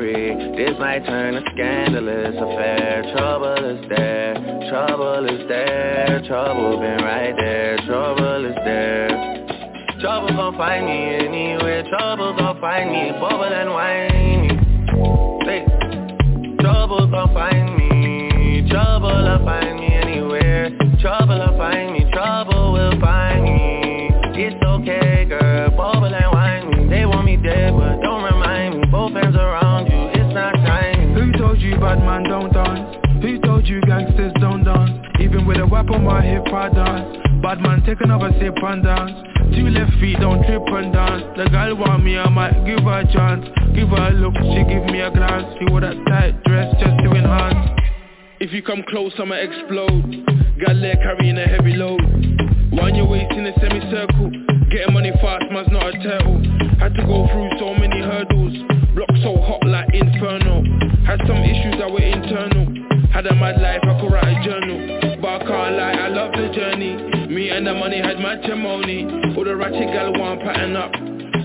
might 1.01 1.07
turn 1.07 1.37
a 1.37 1.43
scandalous. 1.53 2.35
Affair 2.37 3.13
Trouble 3.17 3.65
is 3.65 3.89
there. 3.89 4.35
Trouble 4.69 5.27
is 5.27 5.49
there. 5.49 6.23
Trouble 6.27 6.79
been 6.81 7.05
right 7.05 7.35
there. 7.37 7.77
Trouble 7.87 8.45
is 8.45 8.57
there. 8.65 9.09
Trouble 10.01 10.29
gon' 10.29 10.57
find 10.57 10.87
me 10.87 11.15
anywhere. 11.15 11.85
Trouble 11.89 12.35
gon' 12.37 12.61
find 12.61 12.91
me. 12.91 13.13
Bubble 13.21 13.45
and 13.45 13.71
whiny 13.71 14.49
Hey. 15.45 15.67
Trouble 16.61 17.07
gon' 17.07 17.35
find 17.35 17.77
me. 17.77 18.69
Trouble'll 18.71 19.45
find 19.45 19.81
me 19.81 19.95
anywhere. 19.95 20.71
Trouble'll 21.01 21.57
find 21.57 21.93
me. 21.93 22.11
Trouble 22.13 22.73
will 22.73 23.01
find 23.01 23.45
me 23.45 23.70
bad 31.81 31.99
man 32.05 32.25
don't 32.25 32.53
dance? 32.53 32.97
Who 33.25 33.41
told 33.41 33.67
you 33.67 33.81
gangsters 33.81 34.33
don't 34.39 34.65
dance? 34.65 35.01
Even 35.19 35.47
with 35.47 35.57
a 35.57 35.67
whip 35.67 35.91
on 35.91 36.05
my 36.05 36.21
hip 36.21 36.45
I 36.53 36.69
dance. 36.69 37.17
Bad 37.43 37.61
man 37.61 37.83
take 37.87 38.01
another 38.03 38.31
sip 38.39 38.55
and 38.61 38.85
dance. 38.85 39.17
Two 39.57 39.73
left 39.73 39.93
feet 39.99 40.21
don't 40.21 40.45
trip 40.45 40.63
and 40.69 40.93
dance. 40.93 41.25
The 41.41 41.49
girl 41.49 41.75
want 41.77 42.05
me 42.05 42.19
I 42.19 42.29
might 42.29 42.53
give 42.69 42.85
her 42.85 43.01
a 43.01 43.07
chance. 43.09 43.49
Give 43.75 43.89
her 43.89 44.09
a 44.09 44.13
look, 44.13 44.37
she 44.37 44.61
give 44.69 44.85
me 44.93 45.01
a 45.01 45.11
glance. 45.11 45.49
She 45.57 45.65
wore 45.73 45.81
that 45.81 45.97
tight 46.05 46.37
dress 46.45 46.69
just 46.77 47.01
to 47.01 47.09
enhance. 47.17 47.81
If 48.41 48.53
you 48.53 48.63
come 48.63 48.85
close 48.89 49.17
I'ma 49.19 49.41
explode. 49.41 50.29
Got 50.61 50.77
leg 50.77 51.01
carrying 51.01 51.39
a 51.39 51.49
heavy 51.49 51.81
load. 51.81 52.05
Wind 52.77 52.97
your 52.97 53.09
waist 53.09 53.33
in 53.33 53.49
a 53.49 53.57
semicircle. 53.57 54.31
Getting 54.69 54.93
money 54.93 55.13
fast 55.25 55.49
man's 55.51 55.73
not 55.73 55.89
a 55.89 55.97
turtle. 55.97 56.45
Had 56.77 56.93
to 56.95 57.03
go 57.09 57.25
through 57.33 57.51
so 57.59 57.73
many 57.73 58.05
hurdles. 58.05 58.53
Block 58.95 59.11
so 59.25 59.41
hot 59.41 59.65
like 59.65 59.89
inferno 59.95 60.80
Had 61.07 61.21
some 61.27 61.43
issues 61.43 61.77
that 61.79 61.91
were 61.91 62.03
internal. 62.03 62.67
Had 63.11 63.27
a 63.27 63.35
mad 63.35 63.61
life 63.61 63.81
I 63.83 64.01
could 64.01 64.13
write 64.13 64.31
a 64.31 64.45
journal. 64.45 65.19
But 65.21 65.43
I 65.43 65.47
can't 65.47 65.75
lie 65.77 65.97
I 65.97 66.09
love 66.09 66.33
the 66.33 66.49
journey. 66.55 67.11
Me 67.29 67.51
and 67.51 67.67
the 67.67 67.75
money 67.75 67.99
had 67.99 68.19
matrimony. 68.19 69.05
All 69.37 69.45
the 69.45 69.57
ratchet 69.57 69.91
gal 69.93 70.13
want 70.15 70.41
pattern 70.43 70.77
up. 70.77 70.93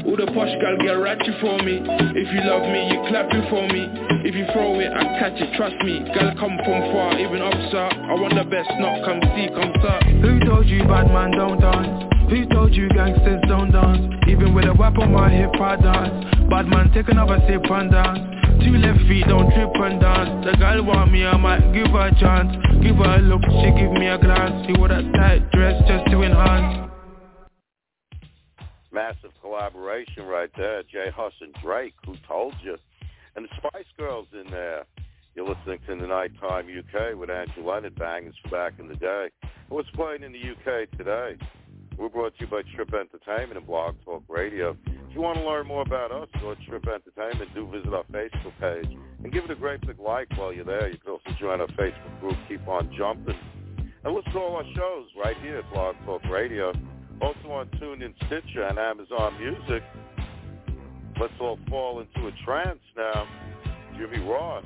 All 0.05 0.17
the 0.17 0.29
posh 0.29 0.53
gal 0.61 0.77
get 0.77 1.01
ratchet 1.01 1.33
for 1.41 1.57
me. 1.65 1.81
If 1.81 2.27
you 2.29 2.41
love 2.45 2.61
me, 2.69 2.93
you 2.93 2.97
clap 3.09 3.33
it 3.33 3.49
for 3.49 3.65
me. 3.65 3.89
If 4.21 4.35
you 4.37 4.45
throw 4.53 4.77
it, 4.79 4.93
I 4.93 5.01
catch 5.17 5.41
it, 5.41 5.49
trust 5.57 5.77
me. 5.81 6.05
Gal 6.13 6.37
come 6.37 6.57
from 6.61 6.81
far, 6.93 7.17
even 7.17 7.41
up, 7.41 7.57
sir. 7.73 7.89
I 7.89 8.13
want 8.13 8.37
the 8.37 8.45
best, 8.45 8.69
not 8.77 9.01
come 9.01 9.21
see, 9.33 9.49
come 9.49 9.73
sir 9.81 9.97
Who 10.21 10.39
told 10.45 10.69
you 10.69 10.85
bad 10.85 11.09
man 11.09 11.33
don't 11.33 11.57
dance? 11.57 12.13
Who 12.29 12.45
told 12.53 12.73
you 12.73 12.89
gangsters 12.89 13.41
don't 13.49 13.73
dance? 13.73 14.13
Even 14.29 14.53
with 14.53 14.65
a 14.65 14.73
whip 14.73 14.97
on 15.01 15.13
my 15.13 15.29
hip 15.33 15.53
I 15.57 15.75
dance. 15.77 16.13
Bad 16.49 16.69
man 16.69 16.93
take 16.93 17.09
another 17.09 17.41
sip 17.49 17.65
and 17.65 17.89
dance 17.89 18.34
Two 18.63 18.77
left 18.77 18.99
feet 19.07 19.25
don't 19.27 19.51
trip 19.53 19.73
and 19.75 19.99
dance 19.99 20.45
The 20.45 20.57
girl 20.57 20.83
want 20.85 21.11
me, 21.11 21.25
I 21.25 21.37
might 21.37 21.73
give 21.73 21.87
her 21.87 22.07
a 22.07 22.19
chance 22.19 22.53
Give 22.83 22.95
her 22.95 23.17
a 23.17 23.21
look, 23.21 23.41
she 23.43 23.71
give 23.75 23.91
me 23.91 24.07
a 24.07 24.17
glance 24.17 24.65
She 24.67 24.73
wore 24.77 24.89
that 24.89 25.03
tight 25.13 25.51
dress 25.51 25.81
just 25.87 26.05
to 26.11 26.23
enhance 26.23 26.85
Massive 28.95 29.31
collaboration 29.41 30.23
right 30.23 30.49
there. 30.55 30.81
J 30.83 31.09
Hus 31.13 31.33
and 31.41 31.53
Drake, 31.61 31.95
who 32.05 32.15
told 32.25 32.53
you. 32.63 32.77
And 33.35 33.43
the 33.43 33.49
Spice 33.57 33.91
Girls 33.97 34.27
in 34.31 34.49
there. 34.49 34.85
You're 35.35 35.49
listening 35.49 35.79
to 35.85 35.95
the 35.97 36.07
Nighttime 36.07 36.67
UK 36.69 37.17
with 37.19 37.29
Andrew 37.29 37.69
Leonard 37.69 37.95
Bangers 37.95 38.35
from 38.41 38.51
back 38.51 38.79
in 38.79 38.87
the 38.87 38.95
day. 38.95 39.27
What's 39.67 39.89
playing 39.95 40.23
in 40.23 40.31
the 40.31 40.39
UK 40.39 40.89
today? 40.97 41.35
We're 41.97 42.07
brought 42.07 42.37
to 42.37 42.45
you 42.45 42.47
by 42.47 42.61
Trip 42.73 42.93
Entertainment 42.93 43.57
and 43.57 43.67
Blog 43.67 43.95
Talk 44.05 44.23
Radio. 44.29 44.77
If 45.15 45.19
you 45.19 45.23
want 45.23 45.37
to 45.37 45.45
learn 45.47 45.65
more 45.65 45.81
about 45.81 46.11
us, 46.11 46.27
to 46.41 46.55
Trip 46.67 46.83
Entertainment. 46.85 47.49
Do 47.55 47.65
visit 47.71 47.93
our 47.93 48.03
Facebook 48.11 48.51
page 48.59 48.99
and 49.23 49.31
give 49.31 49.45
it 49.45 49.51
a 49.51 49.55
great 49.55 49.79
big 49.87 49.97
like 49.97 50.27
while 50.35 50.51
you're 50.51 50.65
there. 50.65 50.89
You 50.89 50.97
can 50.97 51.11
also 51.13 51.29
join 51.39 51.61
our 51.61 51.67
Facebook 51.67 52.19
group, 52.19 52.35
Keep 52.49 52.67
On 52.67 52.93
Jumping. 52.97 53.39
And 54.03 54.13
listen 54.13 54.33
to 54.33 54.39
all 54.39 54.57
our 54.57 54.65
shows 54.75 55.07
right 55.17 55.37
here 55.41 55.59
at 55.59 55.73
Blog 55.73 55.95
Talk 56.05 56.21
Radio. 56.29 56.73
Also 57.21 57.49
on 57.49 57.67
TuneIn, 57.79 58.13
Stitcher, 58.27 58.63
and 58.63 58.77
Amazon 58.77 59.39
Music. 59.39 59.83
Let's 61.17 61.31
all 61.39 61.59
fall 61.69 62.01
into 62.01 62.27
a 62.27 62.31
trance 62.43 62.81
now. 62.97 63.25
Jimmy 63.97 64.19
Ross. 64.19 64.65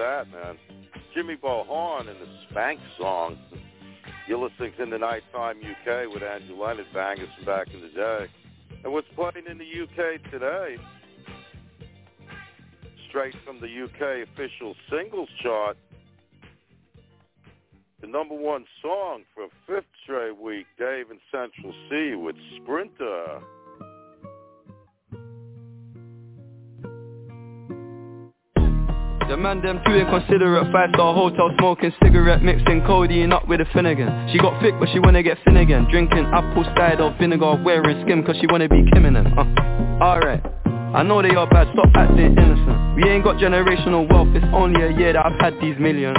That, 0.00 0.30
man. 0.30 0.56
Jimmy 1.14 1.34
Bo 1.34 1.62
Horne 1.64 2.08
in 2.08 2.18
the 2.18 2.26
Spank 2.48 2.80
song. 2.98 3.36
You're 4.26 4.38
listening 4.38 4.72
to 4.78 4.86
the 4.86 4.96
Nighttime 4.96 5.58
UK 5.58 6.10
with 6.10 6.22
Andrew 6.22 6.56
Leonard, 6.56 6.86
bangers 6.94 7.28
from 7.36 7.44
back 7.44 7.68
in 7.74 7.82
the 7.82 7.88
day. 7.88 8.26
And 8.82 8.94
what's 8.94 9.08
playing 9.14 9.44
in 9.46 9.58
the 9.58 9.64
UK 9.66 10.22
today, 10.30 10.78
straight 13.10 13.34
from 13.44 13.60
the 13.60 13.66
UK 13.66 14.26
official 14.26 14.74
singles 14.88 15.28
chart, 15.42 15.76
the 18.00 18.06
number 18.06 18.34
one 18.34 18.64
song 18.80 19.24
for 19.34 19.48
fifth 19.66 19.84
straight 20.02 20.38
week, 20.38 20.64
Dave 20.78 21.10
and 21.10 21.20
Central 21.30 21.74
Cee 21.90 22.14
with 22.14 22.36
Sprinter. 22.56 23.42
The 29.30 29.36
man 29.36 29.62
them 29.62 29.78
too 29.86 29.94
inconsiderate. 29.94 30.74
Five 30.74 30.90
star 30.90 31.14
hotel 31.14 31.54
smoking 31.56 31.92
cigarette 32.02 32.42
Mixing 32.42 32.82
codeine 32.82 33.30
up 33.32 33.46
with 33.46 33.60
a 33.60 33.66
Finnegan. 33.72 34.10
She 34.32 34.38
got 34.42 34.60
thick 34.60 34.74
but 34.80 34.88
she 34.90 34.98
wanna 34.98 35.22
get 35.22 35.38
thin 35.44 35.56
again. 35.56 35.86
Drinking 35.88 36.26
apple 36.34 36.64
cider 36.74 37.14
vinegar 37.14 37.62
Wearing 37.62 38.02
skim 38.02 38.24
cause 38.24 38.34
she 38.40 38.50
wanna 38.50 38.68
be 38.68 38.82
Kim 38.90 39.06
in 39.06 39.14
them 39.14 39.30
uh, 39.38 39.46
Alright. 40.02 40.42
I 40.66 41.04
know 41.04 41.22
they 41.22 41.30
are 41.30 41.46
bad, 41.46 41.70
stop 41.70 41.94
acting 41.94 42.34
innocent. 42.34 42.96
We 42.96 43.08
ain't 43.08 43.22
got 43.22 43.36
generational 43.36 44.10
wealth 44.10 44.34
It's 44.34 44.44
only 44.50 44.82
a 44.82 44.90
year 44.98 45.12
that 45.12 45.24
I've 45.24 45.38
had 45.38 45.54
these 45.62 45.78
millions. 45.78 46.18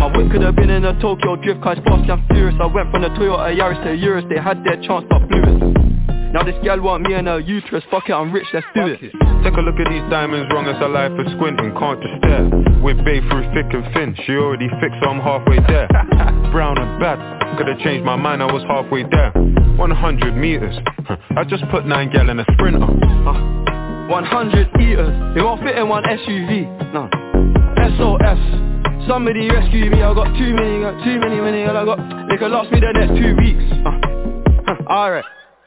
My 0.00 0.08
whip 0.16 0.32
could 0.32 0.40
have 0.40 0.56
been 0.56 0.70
in 0.70 0.86
a 0.86 0.98
Tokyo 1.02 1.36
drift 1.36 1.60
car, 1.60 1.76
fast 1.84 2.08
and 2.08 2.24
furious. 2.32 2.56
I 2.58 2.64
went 2.64 2.90
from 2.92 3.02
the 3.02 3.08
Toyota 3.08 3.52
Yaris 3.52 3.84
to 3.84 3.94
Urus, 3.94 4.24
they 4.30 4.40
had 4.40 4.64
their 4.64 4.80
chance 4.80 5.04
but 5.10 5.28
blew 5.28 5.44
it 5.44 5.91
Now 6.32 6.42
this 6.42 6.56
gal 6.64 6.80
want 6.80 7.04
me 7.04 7.12
and 7.12 7.28
her 7.28 7.40
uterus, 7.40 7.84
fuck 7.90 8.08
it, 8.08 8.12
I'm 8.12 8.32
rich, 8.32 8.46
let's 8.54 8.64
do 8.74 8.88
it. 8.88 9.00
Take 9.44 9.52
a 9.52 9.60
look 9.60 9.76
at 9.76 9.84
these 9.92 10.00
diamonds, 10.08 10.48
wrong 10.48 10.64
as 10.64 10.80
a 10.80 10.88
life 10.88 11.12
for 11.12 11.28
squinting, 11.36 11.76
can't 11.76 12.00
just 12.00 12.16
stare 12.24 12.48
With 12.80 12.96
babe 13.04 13.20
through 13.28 13.52
thick 13.52 13.68
and 13.68 13.84
thin, 13.92 14.16
she 14.24 14.32
already 14.40 14.72
fixed 14.80 14.96
so 15.04 15.12
I'm 15.12 15.20
halfway 15.20 15.60
there. 15.68 15.84
Brown 16.56 16.80
and 16.80 16.96
bad, 16.96 17.20
could've 17.60 17.76
changed 17.84 18.08
my 18.08 18.16
mind, 18.16 18.40
I 18.40 18.48
was 18.48 18.64
halfway 18.64 19.04
there. 19.12 19.28
100 19.76 20.32
meters, 20.32 20.72
I 21.36 21.44
just 21.44 21.68
put 21.68 21.84
9 21.84 22.12
gal 22.12 22.30
in 22.30 22.40
a 22.40 22.46
sprinter. 22.56 22.80
Uh, 22.80 24.08
100 24.08 24.80
eaters, 24.80 25.12
it 25.36 25.44
won't 25.44 25.60
fit 25.60 25.76
in 25.76 25.84
one 25.84 26.04
SUV, 26.04 26.64
no 26.96 27.12
SOS 28.00 28.40
Somebody 29.06 29.50
rescue 29.50 29.90
me, 29.90 30.00
I 30.00 30.14
got 30.14 30.32
too 30.38 30.54
many, 30.56 30.80
got 30.80 30.96
too 31.04 31.20
many, 31.20 31.44
many, 31.44 31.64
I 31.64 31.84
got, 31.84 32.00
they 32.30 32.38
could 32.40 32.52
last 32.52 32.72
me 32.72 32.80
the 32.80 32.92
next 32.96 33.20
two 33.20 33.36
weeks. 33.36 33.68
Uh, 33.84 34.88
Alright. 34.88 35.24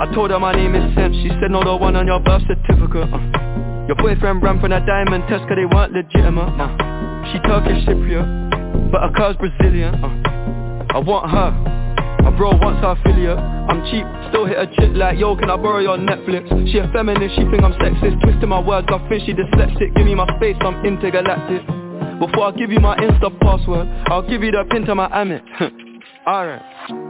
I 0.00 0.08
told 0.14 0.30
her 0.30 0.40
my 0.40 0.56
name 0.56 0.74
is 0.74 0.94
Sam, 0.96 1.12
she 1.12 1.28
said 1.44 1.52
no 1.52 1.60
the 1.62 1.76
one 1.76 1.94
on 1.94 2.06
your 2.06 2.20
birth 2.20 2.40
certificate 2.48 3.12
uh. 3.12 3.84
Your 3.84 4.00
boyfriend 4.00 4.40
ran 4.40 4.56
from 4.56 4.72
that 4.72 4.86
diamond 4.88 5.28
test 5.28 5.44
cause 5.44 5.60
they 5.60 5.68
weren't 5.68 5.92
legitimate 5.92 6.56
uh. 6.56 6.72
She 7.28 7.36
Turkish 7.44 7.84
Cypriot, 7.84 8.24
but 8.90 9.04
her 9.04 9.12
car's 9.12 9.36
Brazilian 9.36 10.00
uh. 10.00 10.96
I 10.96 11.04
want 11.04 11.28
her, 11.28 11.52
a 12.24 12.32
bro 12.32 12.56
wants 12.56 12.80
her 12.80 12.96
affiliate. 12.96 13.36
I'm 13.36 13.84
cheap, 13.92 14.08
still 14.32 14.48
hit 14.48 14.56
a 14.56 14.72
chick 14.72 14.88
like 14.96 15.20
yo 15.20 15.36
can 15.36 15.52
I 15.52 15.60
borrow 15.60 15.84
your 15.84 16.00
Netflix? 16.00 16.48
She 16.72 16.80
a 16.80 16.88
feminist, 16.96 17.36
she 17.36 17.44
think 17.52 17.60
I'm 17.60 17.76
sexist. 17.76 18.24
Twisting 18.24 18.48
my 18.48 18.64
words, 18.64 18.88
I 18.88 19.04
think 19.04 19.28
she 19.28 19.36
dyslexic. 19.36 19.92
Give 20.00 20.08
me 20.08 20.16
my 20.16 20.24
space, 20.40 20.56
I'm 20.64 20.80
intergalactic. 20.80 21.60
Before 22.16 22.48
I 22.48 22.52
give 22.56 22.72
you 22.72 22.80
my 22.80 22.96
Insta 22.96 23.28
password 23.44 23.84
I'll 24.08 24.24
give 24.24 24.40
you 24.40 24.50
the 24.50 24.64
pin 24.72 24.88
to 24.88 24.94
my 24.94 25.12
Amex. 25.12 25.44
Alright 26.26 27.09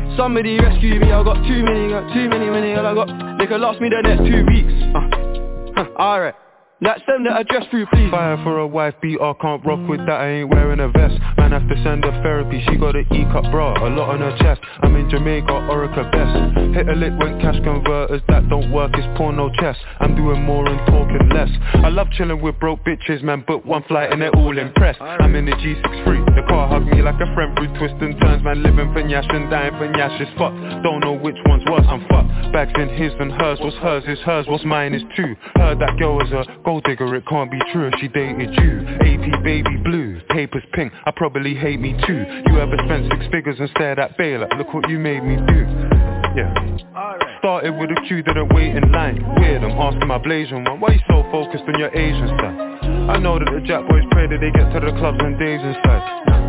Somebody 0.17 0.59
rescue 0.59 0.99
me, 0.99 1.11
I 1.11 1.23
got 1.23 1.35
too 1.47 1.63
many, 1.63 1.89
got 1.89 2.13
too 2.13 2.27
many, 2.29 2.49
many, 2.49 2.73
I 2.73 2.93
got, 2.93 3.07
they 3.39 3.47
could 3.47 3.61
last 3.61 3.79
me 3.81 3.89
the 3.89 4.01
next 4.01 4.21
two 4.27 4.45
weeks. 4.45 4.73
Uh, 5.77 6.01
Alright. 6.01 6.35
Now 6.81 6.95
send 7.05 7.27
the 7.27 7.29
address 7.29 7.69
through 7.69 7.85
please. 7.93 8.09
Fire 8.09 8.41
for 8.41 8.57
a 8.57 8.65
wife 8.65 8.95
beater, 9.03 9.33
can't 9.39 9.63
rock 9.63 9.87
with 9.87 9.99
that, 10.07 10.17
I 10.17 10.41
ain't 10.41 10.49
wearing 10.49 10.79
a 10.79 10.89
vest. 10.89 11.13
Man 11.37 11.51
have 11.51 11.69
to 11.69 11.75
send 11.83 12.03
her 12.03 12.23
therapy, 12.23 12.65
she 12.67 12.75
got 12.75 12.95
an 12.95 13.05
E-cup 13.13 13.51
bra, 13.51 13.77
a 13.77 13.89
lot 13.93 14.09
on 14.09 14.21
her 14.21 14.35
chest. 14.39 14.61
I'm 14.81 14.95
in 14.95 15.07
Jamaica, 15.07 15.69
Orica 15.69 16.09
best. 16.09 16.73
Hit 16.73 16.89
a 16.89 16.93
lick 16.97 17.13
when 17.19 17.39
cash 17.39 17.61
converters, 17.63 18.23
that 18.29 18.49
don't 18.49 18.71
work, 18.71 18.93
it's 18.95 19.05
porno 19.15 19.51
chess. 19.59 19.77
I'm 19.99 20.15
doing 20.15 20.41
more 20.41 20.67
and 20.67 20.79
talking 20.87 21.29
less. 21.29 21.49
I 21.85 21.89
love 21.89 22.07
chilling 22.17 22.41
with 22.41 22.59
broke 22.59 22.79
bitches, 22.83 23.21
man, 23.21 23.43
book 23.45 23.63
one 23.63 23.83
flight 23.83 24.11
and 24.11 24.19
they're 24.19 24.35
all 24.35 24.57
impressed. 24.57 25.01
I'm 25.01 25.35
in 25.35 25.45
the 25.45 25.51
G63, 25.51 26.33
the 26.33 26.41
car 26.49 26.67
hug 26.67 26.87
me 26.87 27.03
like 27.03 27.21
a 27.21 27.31
friend 27.35 27.55
through 27.57 27.77
twists 27.77 27.97
and 28.01 28.19
turns 28.19 28.41
Man 28.43 28.63
living 28.63 28.91
for 28.91 29.03
Nyash 29.03 29.29
and 29.29 29.51
dying 29.51 29.77
for 29.77 29.87
Nyash 29.87 30.19
is 30.19 30.33
fucked. 30.33 30.57
Don't 30.81 31.01
know 31.01 31.13
which 31.13 31.37
one's 31.45 31.63
worse, 31.69 31.85
I'm 31.85 32.01
fucked. 32.09 32.51
Bags 32.51 32.73
in 32.73 32.89
his 32.89 33.13
and 33.19 33.31
hers, 33.33 33.59
what's 33.61 33.77
hers 33.77 34.03
is 34.07 34.17
hers, 34.25 34.47
what's 34.47 34.65
mine 34.65 34.95
is 34.95 35.03
too 35.15 35.35
Heard 35.55 35.79
that 35.79 35.95
girl 35.99 36.15
was 36.15 36.31
a 36.31 36.43
gold 36.71 36.83
digger, 36.85 37.15
it 37.15 37.27
can't 37.27 37.51
be 37.51 37.59
true. 37.73 37.87
If 37.91 37.99
she 37.99 38.07
dated 38.07 38.55
you. 38.55 38.87
AP 39.03 39.43
baby 39.43 39.75
blue, 39.83 40.21
papers 40.29 40.63
pink, 40.71 40.93
I 41.05 41.11
probably 41.11 41.53
hate 41.53 41.81
me 41.81 41.91
too. 42.07 42.23
You 42.47 42.59
ever 42.59 42.77
spent 42.85 43.11
six 43.11 43.25
figures 43.29 43.57
and 43.59 43.69
stared 43.75 43.99
at 43.99 44.17
Baylor, 44.17 44.47
look 44.57 44.73
what 44.73 44.89
you 44.89 44.97
made 44.97 45.21
me 45.21 45.35
do. 45.35 45.67
Yeah. 46.31 46.53
Started 47.39 47.75
with 47.77 47.91
a 47.91 48.01
queue, 48.07 48.23
didn't 48.23 48.53
wait 48.53 48.73
in 48.73 48.89
line. 48.89 49.19
Weird, 49.35 49.63
I'm 49.63 49.71
asking 49.71 50.07
my 50.07 50.19
Blasian 50.19 50.65
one. 50.69 50.79
Why 50.79 50.93
you 50.93 50.99
so 51.09 51.23
focused 51.29 51.65
on 51.67 51.77
your 51.77 51.91
Asian 51.91 52.27
stuff? 52.39 52.55
I 53.11 53.17
know 53.17 53.37
that 53.37 53.51
the 53.51 53.61
Jack 53.67 53.85
boys 53.89 54.03
pray 54.11 54.27
that 54.27 54.39
they 54.39 54.51
get 54.51 54.71
to 54.71 54.79
the 54.79 54.97
clubs 54.97 55.17
and 55.19 55.37
days 55.37 55.59
inside 55.59 56.40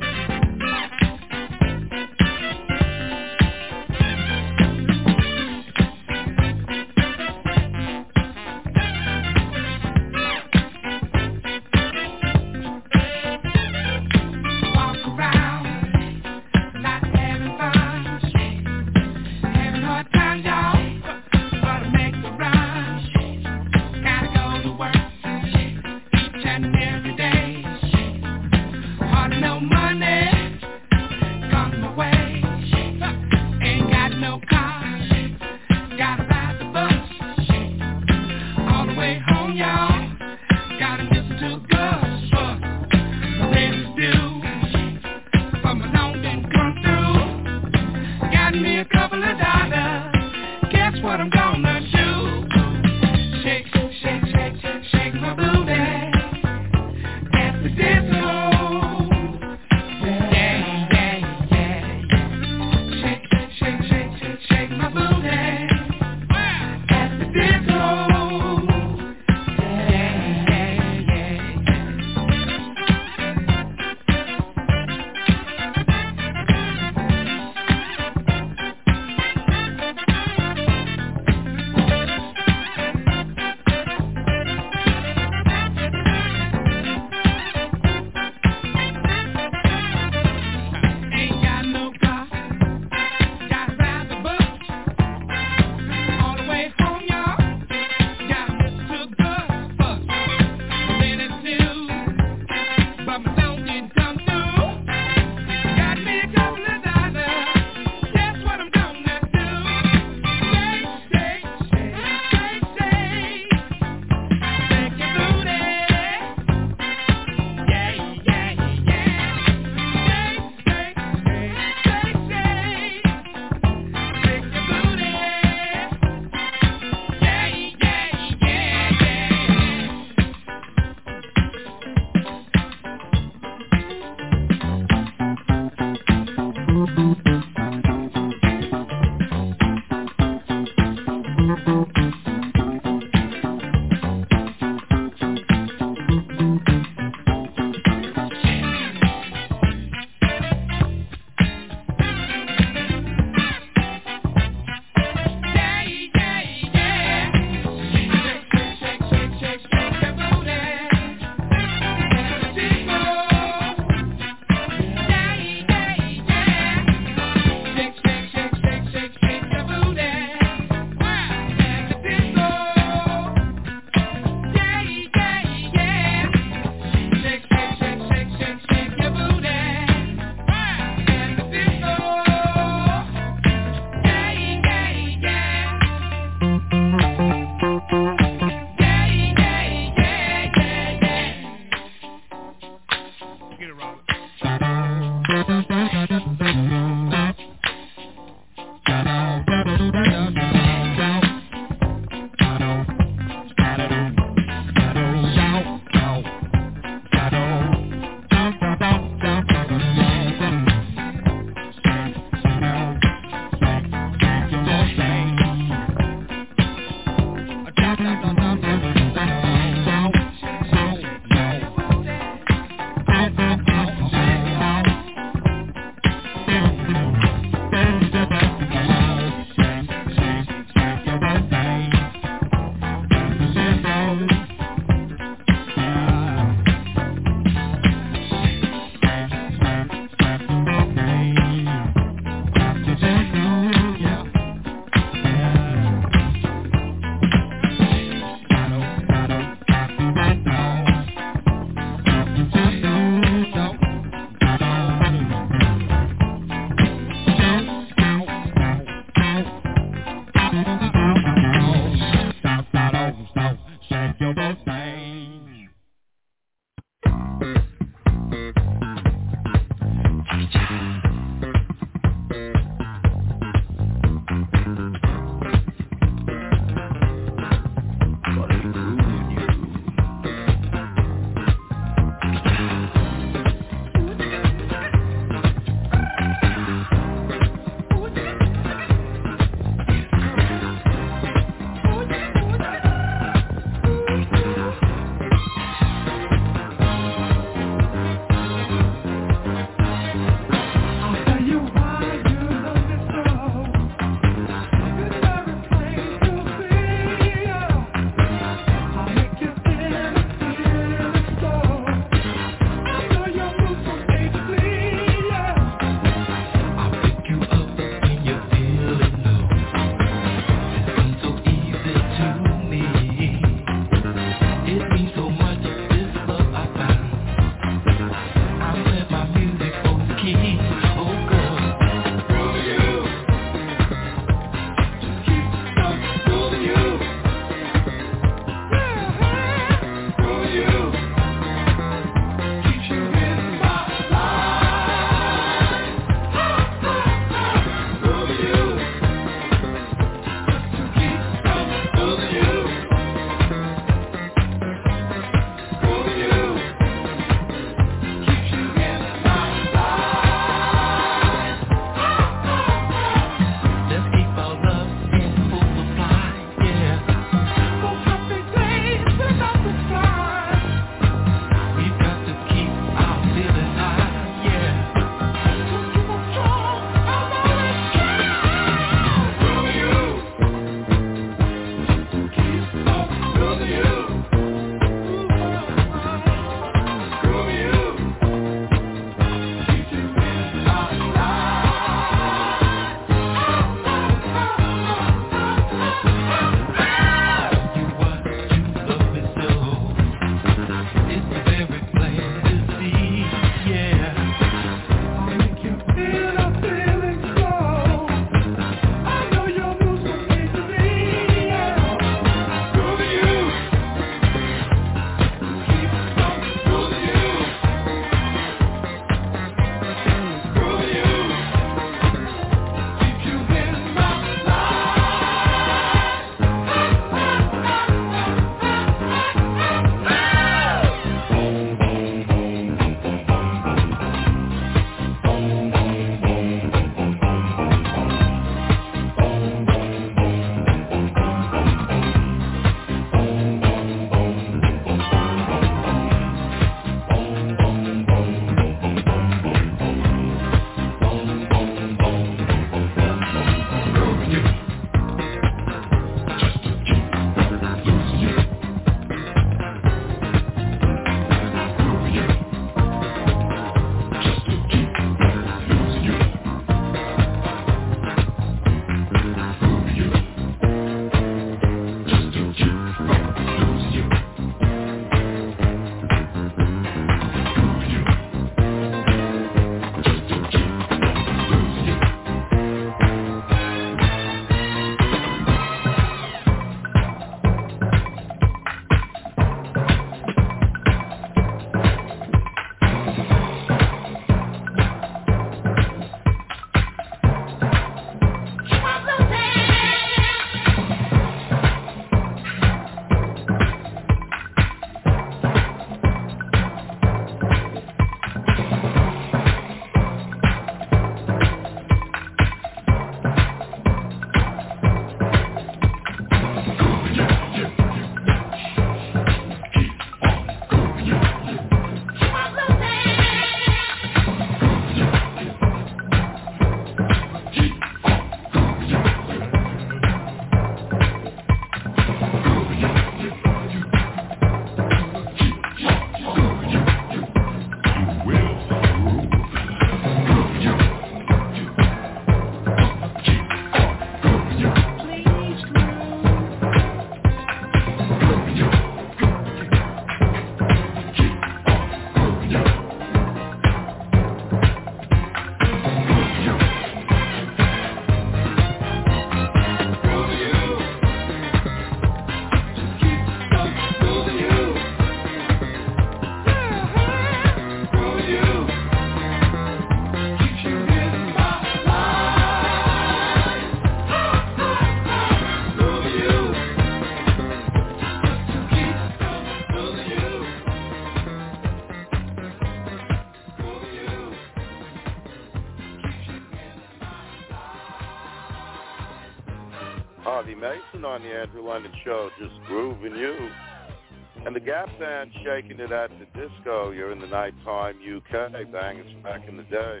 the 594.56 594.60
Gap 594.60 594.88
Band 594.98 595.30
shaking 595.44 595.78
it 595.80 595.92
at 595.92 596.08
the 596.18 596.24
disco. 596.32 596.90
You're 596.90 597.12
in 597.12 597.20
the 597.20 597.26
nighttime 597.26 597.96
UK 598.00 598.72
bangers 598.72 599.12
back 599.22 599.46
in 599.46 599.58
the 599.58 599.64
day. 599.64 600.00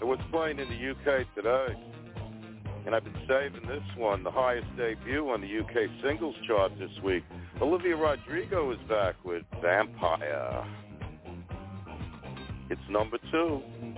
And 0.00 0.08
what's 0.08 0.22
playing 0.30 0.60
in 0.60 0.68
the 0.68 0.90
UK 0.92 1.26
today? 1.34 1.66
And 2.86 2.94
I've 2.94 3.02
been 3.02 3.26
saving 3.26 3.66
this 3.66 3.82
one, 3.96 4.22
the 4.22 4.30
highest 4.30 4.68
debut 4.76 5.28
on 5.28 5.40
the 5.40 5.48
UK 5.48 5.90
singles 6.00 6.36
chart 6.46 6.70
this 6.78 6.92
week. 7.02 7.24
Olivia 7.60 7.96
Rodrigo 7.96 8.70
is 8.70 8.78
back 8.88 9.16
with 9.24 9.42
Vampire. 9.60 10.64
It's 12.70 12.80
number 12.88 13.18
two. 13.32 13.97